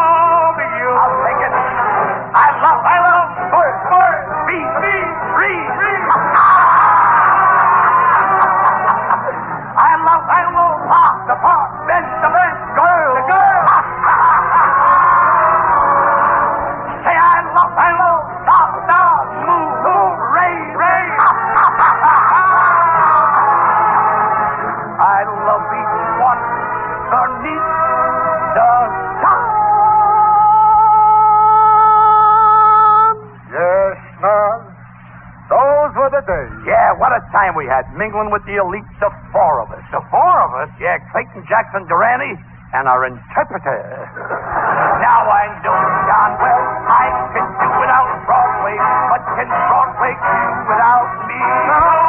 a 37.16 37.22
time 37.32 37.56
we 37.56 37.64
had 37.64 37.88
mingling 37.96 38.28
with 38.28 38.44
the 38.44 38.60
elite, 38.60 38.84
the 39.00 39.08
four 39.32 39.64
of 39.64 39.72
us. 39.72 39.84
The 39.88 40.04
four 40.12 40.36
of 40.44 40.52
us? 40.60 40.70
Yeah, 40.76 41.00
Clayton 41.12 41.48
Jackson 41.48 41.88
Durante 41.88 42.36
and 42.76 42.84
our 42.84 43.08
interpreter. 43.08 43.80
now 45.00 45.24
I 45.24 45.48
know 45.64 45.76
darn 46.04 46.32
well 46.36 46.62
I 46.92 47.06
can 47.32 47.46
do 47.56 47.68
without 47.80 48.08
Broadway, 48.28 48.76
but 48.76 49.22
can 49.32 49.48
Broadway 49.48 50.12
do 50.12 50.36
without 50.68 51.08
me? 51.24 52.05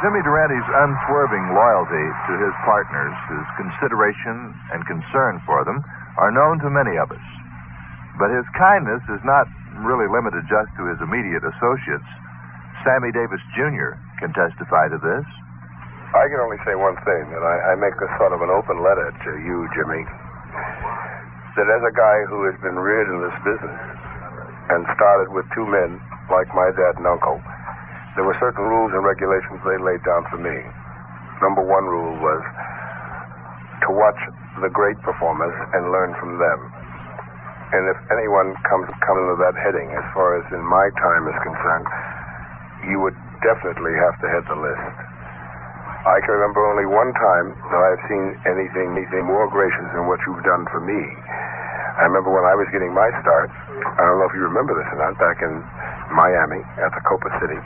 Jimmy 0.00 0.22
Durante's 0.24 0.64
unswerving 0.64 1.52
loyalty 1.52 2.06
to 2.26 2.32
his 2.40 2.54
partners, 2.64 3.14
his 3.28 3.46
consideration 3.60 4.54
and 4.72 4.80
concern 4.86 5.38
for 5.44 5.64
them, 5.64 5.82
are 6.16 6.32
known 6.32 6.58
to 6.60 6.70
many 6.70 6.96
of 6.96 7.12
us. 7.12 7.24
But 8.18 8.32
his 8.32 8.48
kindness 8.56 9.02
is 9.08 9.22
not 9.24 9.46
really 9.84 10.08
limited 10.08 10.44
just 10.48 10.70
to 10.76 10.88
his 10.88 11.00
immediate 11.00 11.44
associates. 11.44 12.06
Sammy 12.84 13.12
Davis 13.12 13.40
Jr. 13.54 13.94
can 14.18 14.32
testify 14.32 14.88
to 14.88 14.98
this. 14.98 15.26
I 16.12 16.28
can 16.28 16.40
only 16.44 16.60
say 16.66 16.76
one 16.76 16.96
thing, 17.08 17.24
and 17.32 17.40
I, 17.40 17.72
I 17.72 17.74
make 17.80 17.96
this 17.96 18.12
sort 18.20 18.36
of 18.36 18.42
an 18.44 18.52
open 18.52 18.84
letter 18.84 19.08
to 19.10 19.32
you, 19.40 19.64
Jimmy. 19.72 20.04
That 21.56 21.68
as 21.68 21.82
a 21.84 21.94
guy 21.94 22.18
who 22.28 22.44
has 22.50 22.56
been 22.60 22.76
reared 22.76 23.08
in 23.08 23.18
this 23.22 23.36
business 23.44 23.80
and 24.72 24.84
started 24.92 25.32
with 25.32 25.48
two 25.56 25.64
men 25.64 25.96
like 26.28 26.48
my 26.52 26.68
dad 26.76 27.00
and 27.00 27.06
uncle, 27.08 27.40
there 28.14 28.24
were 28.24 28.36
certain 28.36 28.64
rules 28.64 28.92
and 28.92 29.04
regulations 29.04 29.60
they 29.64 29.78
laid 29.80 30.02
down 30.04 30.22
for 30.28 30.36
me. 30.36 30.56
Number 31.40 31.64
one 31.64 31.84
rule 31.88 32.14
was 32.20 32.42
to 33.82 33.90
watch 33.90 34.20
the 34.60 34.68
great 34.68 35.00
performers 35.00 35.56
and 35.72 35.90
learn 35.90 36.12
from 36.20 36.36
them. 36.36 36.60
And 37.72 37.88
if 37.88 37.98
anyone 38.12 38.52
comes 38.68 38.84
comes 39.00 39.20
under 39.24 39.38
that 39.48 39.56
heading, 39.56 39.88
as 39.96 40.04
far 40.12 40.36
as 40.36 40.44
in 40.52 40.60
my 40.60 40.92
time 41.00 41.24
is 41.24 41.38
concerned, 41.40 41.88
you 42.84 43.00
would 43.00 43.16
definitely 43.40 43.96
have 43.96 44.20
to 44.20 44.26
head 44.28 44.44
the 44.44 44.60
list. 44.60 44.92
I 46.04 46.20
can 46.20 46.36
remember 46.36 46.60
only 46.68 46.84
one 46.84 47.14
time 47.16 47.56
that 47.72 47.80
I've 47.80 48.02
seen 48.12 48.36
anything 48.44 48.92
anything 48.92 49.24
more 49.24 49.48
gracious 49.48 49.88
than 49.96 50.04
what 50.04 50.20
you've 50.28 50.44
done 50.44 50.68
for 50.68 50.84
me. 50.84 51.00
I 51.98 52.08
remember 52.08 52.32
when 52.32 52.44
I 52.48 52.56
was 52.56 52.68
getting 52.72 52.92
my 52.96 53.08
start. 53.20 53.52
I 53.52 54.00
don't 54.02 54.18
know 54.18 54.28
if 54.28 54.34
you 54.34 54.44
remember 54.48 54.72
this 54.74 54.88
or 54.92 54.98
not. 54.98 55.18
Back 55.20 55.44
in 55.44 55.52
Miami 56.12 56.64
at 56.80 56.90
the 56.92 57.02
Copa 57.04 57.28
City, 57.40 57.60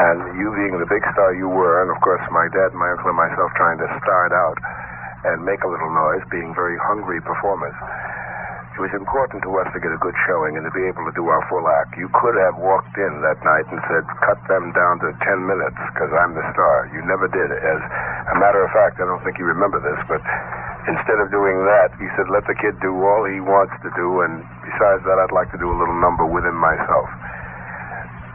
and 0.00 0.18
you 0.40 0.48
being 0.56 0.80
the 0.80 0.88
big 0.88 1.04
star 1.12 1.36
you 1.36 1.48
were, 1.48 1.84
and 1.84 1.92
of 1.92 2.00
course 2.00 2.24
my 2.32 2.48
dad, 2.48 2.72
my 2.72 2.90
uncle, 2.96 3.12
and 3.12 3.20
myself 3.20 3.52
trying 3.56 3.78
to 3.78 3.88
start 4.00 4.32
out 4.32 4.56
and 5.24 5.44
make 5.44 5.64
a 5.64 5.68
little 5.68 5.92
noise, 5.92 6.24
being 6.30 6.54
very 6.54 6.76
hungry 6.80 7.20
performers. 7.20 7.76
It 8.74 8.82
was 8.82 8.90
important 8.98 9.38
to 9.46 9.54
us 9.62 9.70
to 9.70 9.78
get 9.78 9.94
a 9.94 10.02
good 10.02 10.18
showing 10.26 10.58
and 10.58 10.66
to 10.66 10.72
be 10.74 10.82
able 10.90 11.06
to 11.06 11.14
do 11.14 11.30
our 11.30 11.46
full 11.46 11.62
act. 11.78 11.94
You 11.94 12.10
could 12.10 12.34
have 12.34 12.58
walked 12.58 12.98
in 12.98 13.22
that 13.22 13.38
night 13.46 13.70
and 13.70 13.78
said, 13.86 14.02
cut 14.18 14.42
them 14.50 14.74
down 14.74 14.98
to 14.98 15.14
10 15.14 15.46
minutes 15.46 15.78
because 15.94 16.10
I'm 16.10 16.34
the 16.34 16.42
star. 16.50 16.90
You 16.90 17.06
never 17.06 17.30
did. 17.30 17.54
As 17.54 17.80
a 18.34 18.36
matter 18.42 18.66
of 18.66 18.74
fact, 18.74 18.98
I 18.98 19.06
don't 19.06 19.22
think 19.22 19.38
you 19.38 19.46
remember 19.46 19.78
this, 19.78 20.02
but 20.10 20.18
instead 20.90 21.22
of 21.22 21.30
doing 21.30 21.62
that, 21.70 21.94
he 22.02 22.10
said, 22.18 22.26
let 22.26 22.50
the 22.50 22.58
kid 22.58 22.74
do 22.82 22.90
all 22.98 23.22
he 23.30 23.38
wants 23.38 23.78
to 23.86 23.94
do, 23.94 24.26
and 24.26 24.42
besides 24.66 25.06
that, 25.06 25.22
I'd 25.22 25.30
like 25.30 25.54
to 25.54 25.60
do 25.62 25.70
a 25.70 25.76
little 25.78 25.96
number 26.02 26.26
with 26.26 26.42
him 26.42 26.58
myself. 26.58 27.06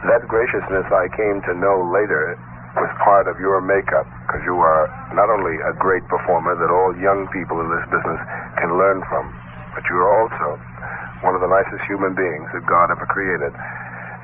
That 0.08 0.24
graciousness 0.24 0.88
I 0.88 1.12
came 1.20 1.44
to 1.44 1.52
know 1.52 1.84
later 1.84 2.40
was 2.80 2.88
part 3.04 3.28
of 3.28 3.36
your 3.44 3.60
makeup 3.60 4.08
because 4.24 4.40
you 4.48 4.56
are 4.56 4.88
not 5.12 5.28
only 5.28 5.60
a 5.60 5.76
great 5.76 6.06
performer 6.08 6.56
that 6.56 6.72
all 6.72 6.96
young 6.96 7.28
people 7.28 7.60
in 7.60 7.68
this 7.68 7.84
business 7.92 8.20
can 8.56 8.72
learn 8.80 9.04
from, 9.04 9.28
but 9.74 9.82
you're 9.88 10.08
also 10.08 10.58
one 11.22 11.34
of 11.36 11.42
the 11.44 11.50
nicest 11.50 11.84
human 11.86 12.16
beings 12.16 12.48
that 12.56 12.64
God 12.64 12.90
ever 12.90 13.06
created. 13.06 13.52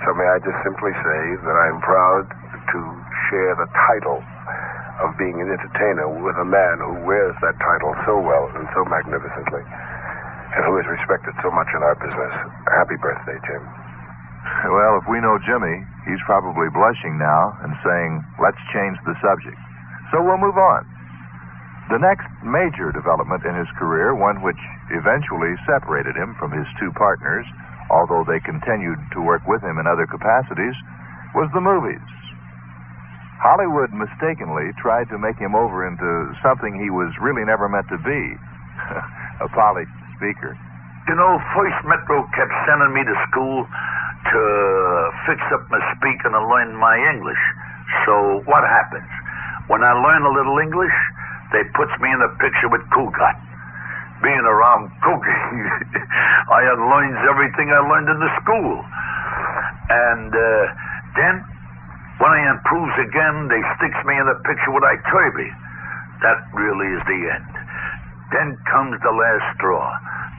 So 0.05 0.15
may 0.17 0.29
I 0.29 0.39
just 0.41 0.59
simply 0.65 0.93
say 0.93 1.21
that 1.45 1.57
I'm 1.57 1.81
proud 1.81 2.25
to 2.29 2.79
share 3.31 3.53
the 3.57 3.69
title 3.89 4.21
of 5.05 5.13
being 5.21 5.37
an 5.41 5.49
entertainer 5.53 6.09
with 6.09 6.37
a 6.41 6.49
man 6.49 6.81
who 6.81 7.05
wears 7.05 7.37
that 7.45 7.57
title 7.61 7.93
so 8.09 8.17
well 8.17 8.49
and 8.57 8.65
so 8.73 8.81
magnificently 8.89 9.65
and 10.57 10.65
who 10.65 10.81
is 10.81 10.87
respected 10.89 11.37
so 11.45 11.53
much 11.53 11.69
in 11.77 11.85
our 11.85 11.97
business. 12.01 12.33
Happy 12.73 12.97
birthday, 12.97 13.37
Jim. 13.45 13.63
Well, 14.73 14.97
if 14.97 15.05
we 15.05 15.21
know 15.21 15.37
Jimmy, 15.45 15.85
he's 16.09 16.23
probably 16.25 16.73
blushing 16.73 17.21
now 17.21 17.53
and 17.61 17.77
saying, 17.85 18.25
let's 18.41 18.61
change 18.73 18.97
the 19.05 19.13
subject. 19.21 19.59
So 20.11 20.25
we'll 20.25 20.41
move 20.41 20.57
on. 20.57 20.96
The 21.89 22.03
next 22.03 22.27
major 22.43 22.91
development 22.91 23.47
in 23.47 23.55
his 23.55 23.71
career, 23.79 24.11
one 24.15 24.43
which 24.43 24.59
eventually 24.91 25.55
separated 25.67 26.17
him 26.19 26.35
from 26.35 26.51
his 26.51 26.67
two 26.83 26.91
partners, 26.99 27.47
although 27.91 28.27
they 28.27 28.41
continued 28.41 28.99
to 29.15 29.23
work 29.23 29.47
with 29.47 29.63
him 29.63 29.79
in 29.79 29.87
other 29.87 30.07
capacities, 30.07 30.75
was 31.35 31.47
the 31.55 31.63
movies. 31.63 32.03
Hollywood 33.39 33.95
mistakenly 33.95 34.75
tried 34.83 35.07
to 35.15 35.19
make 35.19 35.39
him 35.39 35.55
over 35.55 35.87
into 35.87 36.35
something 36.43 36.75
he 36.75 36.91
was 36.91 37.15
really 37.23 37.45
never 37.45 37.69
meant 37.69 37.87
to 37.95 37.99
be 38.03 38.35
a 39.45 39.49
polished 39.55 39.95
speaker. 40.19 40.59
You 41.07 41.15
know, 41.15 41.39
First 41.55 41.79
Metro 41.87 42.27
kept 42.35 42.51
sending 42.67 42.91
me 42.99 43.07
to 43.07 43.17
school 43.31 43.63
to 43.63 44.41
fix 45.31 45.39
up 45.55 45.63
my 45.71 45.79
speaking 45.95 46.35
and 46.35 46.45
learn 46.51 46.75
my 46.75 46.99
English. 47.15 47.39
So 48.03 48.43
what 48.51 48.67
happens? 48.67 49.07
When 49.71 49.85
I 49.87 49.95
learn 49.95 50.27
a 50.27 50.33
little 50.35 50.59
English, 50.59 50.97
they 51.53 51.63
puts 51.75 51.95
me 52.01 52.11
in 52.11 52.19
the 52.19 52.33
picture 52.41 52.69
with 52.69 52.83
Cugat. 52.91 53.37
Being 54.23 54.47
around 54.47 54.91
Cugat, 54.99 55.41
I 56.59 56.61
had 56.67 56.79
learned 56.81 57.17
everything 57.29 57.71
I 57.71 57.81
learned 57.85 58.09
in 58.09 58.19
the 58.19 58.33
school. 58.43 58.83
And 59.87 60.31
uh, 60.35 60.65
then, 61.15 61.35
when 62.19 62.31
I 62.33 62.51
improves 62.51 62.97
again, 62.99 63.47
they 63.47 63.63
sticks 63.79 64.01
me 64.09 64.19
in 64.19 64.27
the 64.27 64.39
picture 64.43 64.73
with 64.73 64.83
I 64.83 64.97
Kirby. 65.07 65.51
That 66.25 66.39
really 66.57 66.89
is 66.97 67.03
the 67.05 67.21
end. 67.29 67.53
Then 68.33 68.57
comes 68.67 68.99
the 69.01 69.13
last 69.13 69.55
straw. 69.55 69.85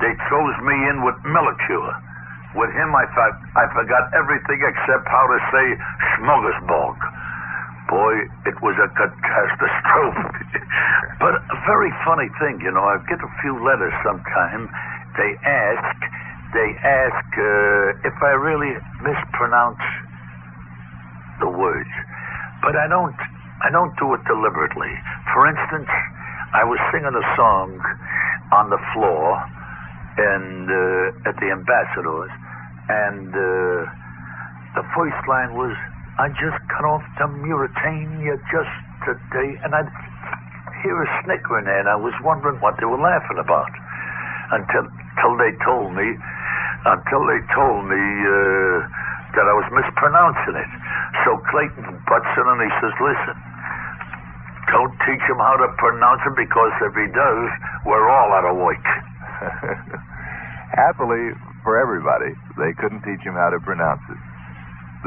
They 0.02 0.14
throws 0.28 0.58
me 0.66 0.76
in 0.90 1.06
with 1.06 1.16
Millicure. 1.24 1.94
With 2.56 2.74
him, 2.74 2.90
I 2.96 3.06
thought 3.14 3.36
I 3.56 3.66
forgot 3.72 4.14
everything 4.14 4.60
except 4.66 5.08
how 5.08 5.26
to 5.30 5.40
say 5.54 5.66
smorgasbord. 6.18 6.98
boy, 7.88 8.14
it 8.46 8.56
was 8.62 8.76
a 8.82 8.90
catastrophe. 8.92 9.97
But 11.20 11.34
a 11.34 11.58
very 11.66 11.92
funny 12.06 12.30
thing, 12.40 12.62
you 12.62 12.72
know, 12.72 12.86
I 12.86 13.02
get 13.10 13.18
a 13.18 13.32
few 13.42 13.58
letters 13.66 13.94
sometimes. 14.06 14.70
They 15.18 15.34
ask, 15.42 15.98
they 16.54 16.70
ask 16.86 17.26
uh, 17.34 18.08
if 18.08 18.14
I 18.22 18.38
really 18.38 18.78
mispronounce 19.02 19.82
the 21.40 21.50
words. 21.50 21.90
But 22.62 22.76
I 22.76 22.88
don't, 22.88 23.16
I 23.66 23.70
don't 23.72 23.98
do 23.98 24.14
it 24.14 24.22
deliberately. 24.26 24.94
For 25.34 25.50
instance, 25.50 25.90
I 26.54 26.64
was 26.64 26.80
singing 26.92 27.14
a 27.14 27.26
song 27.36 27.74
on 28.54 28.70
the 28.70 28.78
floor 28.94 29.42
and 30.18 30.70
uh, 30.70 31.30
at 31.30 31.36
the 31.38 31.50
ambassadors, 31.52 32.32
and 32.90 33.30
uh, 33.30 33.86
the 34.74 34.86
first 34.96 35.28
line 35.28 35.54
was, 35.54 35.76
"I 36.18 36.30
just 36.30 36.58
cut 36.70 36.86
off 36.86 37.04
the 37.18 37.26
Mauretania 37.26 38.38
just 38.50 38.74
today," 39.06 39.60
and 39.64 39.76
I'd 39.76 39.90
hear 40.84 40.98
a 41.02 41.10
snicker 41.24 41.60
in 41.60 41.66
there, 41.66 41.80
and 41.80 41.90
I 41.90 41.96
was 41.96 42.14
wondering 42.24 42.60
what 42.62 42.78
they 42.78 42.86
were 42.86 43.00
laughing 43.00 43.38
about 43.38 43.72
until 44.52 44.86
until 44.86 45.34
they 45.38 45.52
told 45.64 45.94
me 45.94 46.16
until 46.86 47.24
they 47.28 47.42
told 47.52 47.84
me 47.90 48.00
uh, 48.00 48.78
that 49.36 49.46
I 49.46 49.54
was 49.58 49.68
mispronouncing 49.74 50.56
it. 50.56 50.70
So 51.26 51.38
Clayton 51.52 51.88
butts 52.08 52.32
in 52.38 52.46
and 52.48 52.62
he 52.62 52.72
says, 52.82 52.94
"Listen." 53.02 53.38
Don't 54.68 54.92
teach 55.08 55.24
him 55.32 55.40
how 55.40 55.56
to 55.56 55.68
pronounce 55.80 56.20
it 56.28 56.36
because 56.36 56.74
if 56.84 56.92
he 56.92 57.08
does, 57.16 57.48
we're 57.88 58.10
all 58.12 58.30
out 58.36 58.52
of 58.52 58.58
work. 58.60 58.84
Happily 60.76 61.32
for 61.64 61.80
everybody, 61.80 62.36
they 62.60 62.76
couldn't 62.76 63.00
teach 63.00 63.24
him 63.24 63.34
how 63.34 63.50
to 63.50 63.64
pronounce 63.64 64.04
it. 64.12 64.20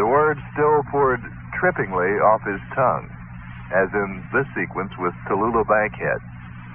The 0.01 0.07
words 0.09 0.41
still 0.53 0.81
poured 0.89 1.21
trippingly 1.61 2.25
off 2.25 2.41
his 2.41 2.61
tongue, 2.73 3.05
as 3.73 3.89
in 3.95 4.25
this 4.33 4.47
sequence 4.55 4.93
with 4.99 5.15
Tallulah 5.27 5.67
Bankhead. 5.67 6.21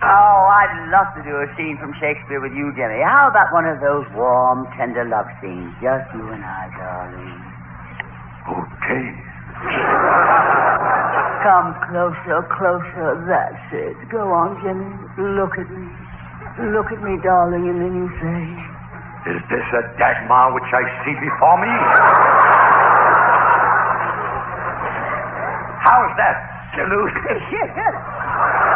Oh, 0.03 0.39
I'd 0.51 0.91
love 0.91 1.07
to 1.15 1.23
do 1.23 1.33
a 1.39 1.47
scene 1.55 1.77
from 1.77 1.93
Shakespeare 1.99 2.39
with 2.39 2.51
you, 2.53 2.71
Jimmy. 2.75 2.99
How 3.01 3.27
about 3.31 3.51
one 3.51 3.65
of 3.65 3.79
those 3.79 4.05
warm, 4.13 4.67
tender 4.75 5.03
love 5.05 5.27
scenes? 5.39 5.71
Just 5.81 6.11
you 6.13 6.27
and 6.31 6.43
I, 6.43 6.67
darling. 6.75 7.39
Okay. 8.45 9.05
Come 11.45 11.73
closer, 11.89 12.43
closer. 12.53 13.23
That's 13.27 13.73
it. 13.73 13.95
Go 14.11 14.29
on, 14.29 14.59
Jimmy. 14.61 14.91
Look 15.35 15.57
at 15.57 15.69
me. 15.69 15.87
Look 16.71 16.91
at 16.91 17.01
me, 17.01 17.19
darling, 17.23 17.67
and 17.67 17.81
then 17.81 17.93
you 17.95 18.07
say, 18.19 18.39
Is 19.31 19.41
this 19.49 19.67
a 19.75 19.81
Dagmar 19.97 20.53
which 20.53 20.71
I 20.71 20.83
see 21.03 21.15
before 21.19 21.57
me? 21.59 21.73
How's 25.81 26.15
that, 26.17 26.37
Delusion? 26.75 27.39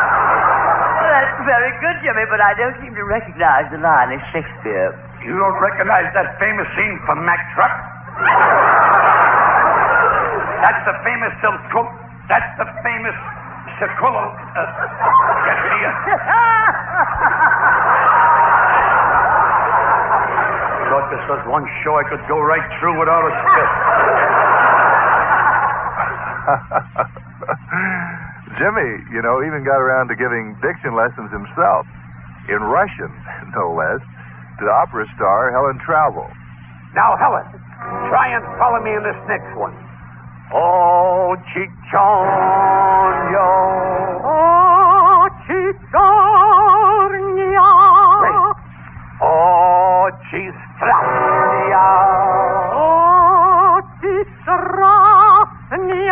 Well, 1.00 1.16
that's 1.16 1.42
very 1.48 1.72
good, 1.80 1.96
Jimmy, 2.04 2.26
but 2.30 2.42
I 2.44 2.54
don't 2.60 2.76
seem 2.84 2.94
to 2.94 3.04
recognize 3.08 3.72
the 3.72 3.80
line 3.80 4.12
of 4.14 4.22
Shakespeare. 4.32 4.92
You 5.24 5.32
don't 5.40 5.60
recognize 5.60 6.12
that 6.14 6.38
famous 6.40 6.68
scene 6.76 7.00
from 7.08 7.24
Mack 7.26 7.40
Truck? 7.56 7.72
That's 10.60 10.84
the 10.84 10.96
famous 11.08 11.34
Silco. 11.40 11.88
That's 12.28 12.52
the 12.60 12.68
famous 12.84 13.16
Sequillo. 13.80 14.28
Uh, 14.28 14.64
get 15.48 15.60
me 15.72 15.80
a. 15.88 15.92
Thought 20.90 21.08
this 21.16 21.24
was 21.32 21.42
one 21.48 21.66
show 21.84 21.96
I 21.96 22.04
could 22.10 22.24
go 22.28 22.40
right 22.44 22.66
through 22.80 23.00
without 23.00 23.24
a 23.24 23.32
spit. 23.32 24.49
Jimmy, 28.58 28.90
you 29.14 29.22
know, 29.22 29.46
even 29.46 29.62
got 29.64 29.78
around 29.78 30.08
to 30.10 30.16
giving 30.16 30.56
diction 30.62 30.96
lessons 30.96 31.32
himself, 31.32 31.86
in 32.50 32.58
Russian, 32.58 33.10
no 33.56 33.72
less, 33.74 34.02
to 34.60 34.66
opera 34.66 35.06
star 35.16 35.52
Helen 35.52 35.78
Traubel. 35.80 36.28
Now, 36.96 37.16
Helen, 37.16 37.46
try 38.10 38.34
and 38.34 38.44
follow 38.58 38.82
me 38.82 38.96
in 38.96 39.04
this 39.04 39.28
next 39.28 39.56
one. 39.56 39.76
Oh, 40.52 41.36
Chichonio. 41.54 41.70
Oh, 44.26 45.30
Chichonio. 45.46 45.70
Oh, 49.22 50.10
Chistrania. 50.32 51.86
Oh, 52.74 53.82
Chistrania. 54.02 56.09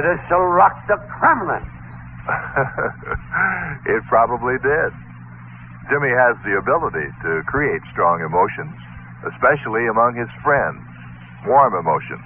Why, 0.00 0.16
this'll 0.16 0.48
rock 0.56 0.80
the 0.88 0.96
Kremlin. 0.96 1.60
it 3.86 4.02
probably 4.08 4.56
did. 4.58 4.92
Jimmy 5.88 6.12
has 6.16 6.36
the 6.44 6.56
ability 6.56 7.08
to 7.22 7.42
create 7.44 7.82
strong 7.92 8.20
emotions, 8.24 8.72
especially 9.26 9.86
among 9.88 10.14
his 10.16 10.30
friends. 10.42 10.80
Warm 11.46 11.74
emotions. 11.74 12.24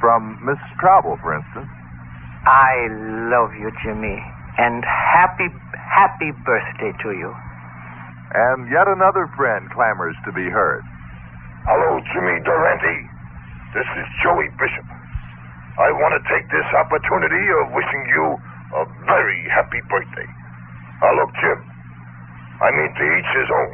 From 0.00 0.36
Miss 0.44 0.58
Traubel, 0.76 1.18
for 1.20 1.34
instance. 1.36 1.68
I 2.44 2.88
love 3.32 3.54
you, 3.54 3.70
Jimmy. 3.82 4.20
And 4.58 4.84
happy, 4.84 5.48
happy 5.72 6.32
birthday 6.44 6.92
to 7.02 7.12
you. 7.12 7.32
And 8.34 8.70
yet 8.70 8.88
another 8.88 9.26
friend 9.36 9.70
clamors 9.70 10.16
to 10.24 10.32
be 10.32 10.50
heard. 10.50 10.82
Hello, 11.64 12.00
Jimmy 12.12 12.40
Durante. 12.44 13.08
This 13.72 13.88
is 13.96 14.06
Joey 14.22 14.48
Bishop. 14.58 14.84
I 15.80 15.88
want 15.96 16.12
to 16.12 16.22
take 16.28 16.44
this 16.52 16.68
opportunity 16.76 17.40
of 17.56 17.72
wishing 17.72 18.04
you 18.12 18.36
a 18.76 18.84
very 19.08 19.48
happy 19.48 19.80
birthday. 19.88 20.28
Now, 21.00 21.16
look, 21.16 21.32
Jim. 21.40 21.56
I 22.60 22.68
mean, 22.76 22.92
to 22.92 23.04
each 23.16 23.30
his 23.32 23.48
own. 23.48 23.72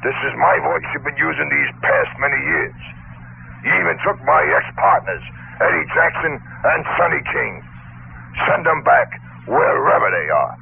This 0.00 0.16
is 0.16 0.32
my 0.40 0.56
voice 0.64 0.80
you've 0.96 1.04
been 1.04 1.20
using 1.20 1.48
these 1.52 1.70
past 1.84 2.08
many 2.16 2.40
years. 2.40 2.78
You 3.68 3.72
even 3.84 4.00
took 4.00 4.16
my 4.24 4.42
ex-partners, 4.56 5.24
Eddie 5.60 5.88
Jackson 5.92 6.40
and 6.40 6.80
Sonny 6.96 7.20
King. 7.28 7.52
Send 8.48 8.64
them 8.64 8.80
back 8.80 9.12
wherever 9.44 10.08
they 10.08 10.28
are. 10.32 10.54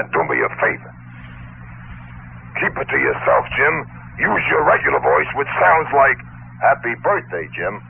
And 0.00 0.04
do 0.16 0.24
me 0.32 0.40
a 0.40 0.50
favor. 0.56 0.92
Keep 2.56 2.72
it 2.72 2.88
to 2.88 2.98
yourself, 3.04 3.44
Jim. 3.52 3.84
Use 4.16 4.44
your 4.48 4.64
regular 4.64 5.00
voice, 5.04 5.28
which 5.36 5.52
sounds 5.60 5.92
like 5.92 6.16
Happy 6.64 6.96
Birthday, 7.04 7.44
Jim, 7.52 7.80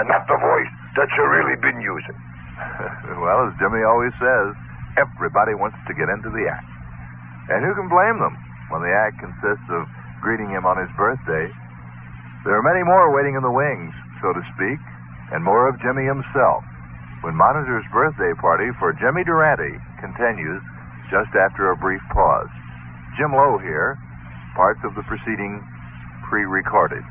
and 0.00 0.08
not 0.08 0.28
the 0.28 0.36
voice 0.36 0.72
that 0.96 1.08
you 1.16 1.24
really 1.24 1.56
been 1.56 1.80
using. 1.80 2.16
well, 3.20 3.48
as 3.48 3.56
Jimmy 3.56 3.80
always 3.84 4.12
says, 4.20 4.52
everybody 4.96 5.56
wants 5.56 5.80
to 5.88 5.92
get 5.96 6.08
into 6.08 6.28
the 6.28 6.44
act. 6.48 6.68
And 7.48 7.64
who 7.64 7.72
can 7.72 7.88
blame 7.88 8.18
them 8.20 8.36
when 8.68 8.82
the 8.82 8.92
act 8.92 9.20
consists 9.20 9.68
of 9.72 9.88
greeting 10.20 10.50
him 10.50 10.66
on 10.66 10.76
his 10.76 10.92
birthday? 10.96 11.48
There 12.44 12.54
are 12.54 12.64
many 12.64 12.84
more 12.84 13.14
waiting 13.14 13.34
in 13.34 13.42
the 13.42 13.52
wings, 13.52 13.94
so 14.20 14.32
to 14.32 14.42
speak, 14.52 14.78
and 15.32 15.42
more 15.42 15.68
of 15.68 15.80
Jimmy 15.80 16.04
himself 16.04 16.64
when 17.24 17.34
Monitor's 17.34 17.86
birthday 17.90 18.32
party 18.38 18.70
for 18.78 18.92
Jimmy 18.92 19.24
Durante 19.24 19.80
continues 19.98 20.62
just 21.10 21.34
after 21.34 21.70
a 21.70 21.76
brief 21.76 22.02
pause. 22.12 22.50
Jim 23.16 23.32
Lowe 23.32 23.58
here, 23.58 23.96
parts 24.54 24.84
of 24.84 24.94
the 24.94 25.02
proceeding 25.02 25.60
pre 26.22 26.44
recorded. 26.44 27.02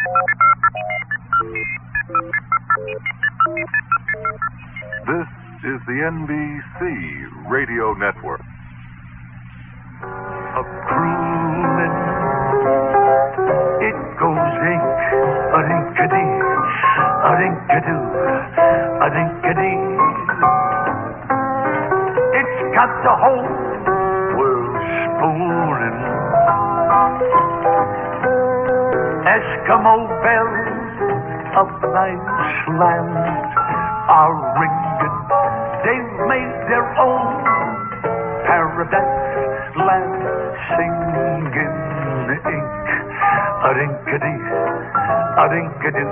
This 0.00 0.08
is 5.64 5.84
the 5.84 6.00
NBC 6.08 6.80
Radio 7.50 7.92
Network. 7.92 8.40
A 10.00 10.64
croonin', 10.88 12.00
it 13.84 13.96
goes 14.16 14.56
ink, 14.72 14.88
a 15.52 15.60
dink 15.68 16.00
a 16.00 16.08
dee, 16.08 16.32
a 17.28 17.32
dink 17.36 17.60
a 17.68 17.78
doo, 17.84 18.00
a 19.04 19.06
dink 19.12 19.44
a 19.44 19.52
dee. 19.52 19.84
It's 22.40 22.56
got 22.74 22.88
the 23.04 23.14
whole 23.20 23.44
world 24.38 24.80
spooning. 25.18 25.98
Eskimo 29.20 30.08
bells 30.24 30.64
of 31.60 31.68
nice 31.92 32.68
land 32.80 33.12
are 34.08 34.36
ringing. 34.56 35.14
They've 35.84 36.12
made 36.24 36.56
their 36.72 36.88
own 36.96 37.28
paradise 38.48 39.76
land 39.76 40.24
singing 40.72 41.52
ink. 41.52 42.80
A 43.60 43.70
dink 43.76 44.08
a 44.08 44.16
dee, 44.24 44.40
a 45.36 45.44
dink 45.52 45.84
a 45.84 45.90
doo, 45.92 46.08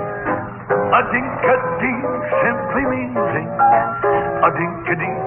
a 0.93 1.01
dink 1.09 1.41
a 1.49 1.55
dee 1.81 2.01
simply 2.45 2.83
means 2.93 3.17
ink. 3.41 3.57
A 4.45 4.49
dink 4.53 4.85
a 4.85 4.95
dee, 5.01 5.17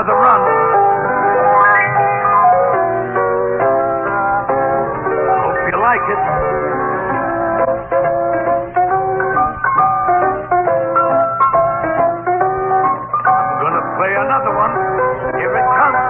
another 0.00 0.16
run. 0.16 0.40
Hope 5.44 5.60
you 5.68 5.78
like 5.78 6.06
it. 6.14 6.20
I'm 13.28 13.56
gonna 13.60 13.84
play 13.98 14.12
another 14.24 14.52
one. 14.56 14.74
Here 15.36 15.54
it 15.60 15.68
comes. 15.76 16.00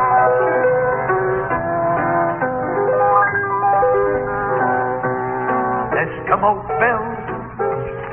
Eskimo 5.99 6.51
bells 6.79 7.19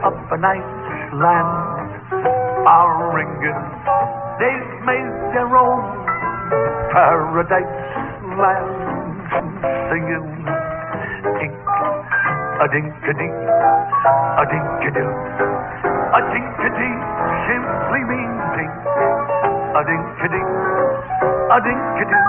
of 0.04 0.16
a 0.32 0.38
nice 0.38 0.74
land 1.14 1.97
are 2.68 3.16
ringing. 3.16 3.64
They've 4.40 4.72
made 4.84 5.16
their 5.32 5.48
own 5.56 5.80
paradise 6.92 7.76
land 8.36 8.76
singing. 9.88 10.28
Ink, 11.44 11.56
a 12.60 12.68
dink 12.68 12.92
a 13.08 13.14
dink, 13.16 13.40
a 14.36 14.46
dink 14.52 14.84
a 14.84 14.92
doo. 15.00 15.12
A 16.12 16.20
dink 16.28 16.60
a 16.60 16.70
dink 16.76 17.00
simply 17.48 18.02
means 18.12 18.44
ink. 18.60 18.76
A 19.80 19.82
dink 19.88 20.20
a 20.20 20.30
dink, 20.36 20.52
a 21.56 21.60
dink 21.64 22.02
a 22.04 22.06
doo. 22.12 22.26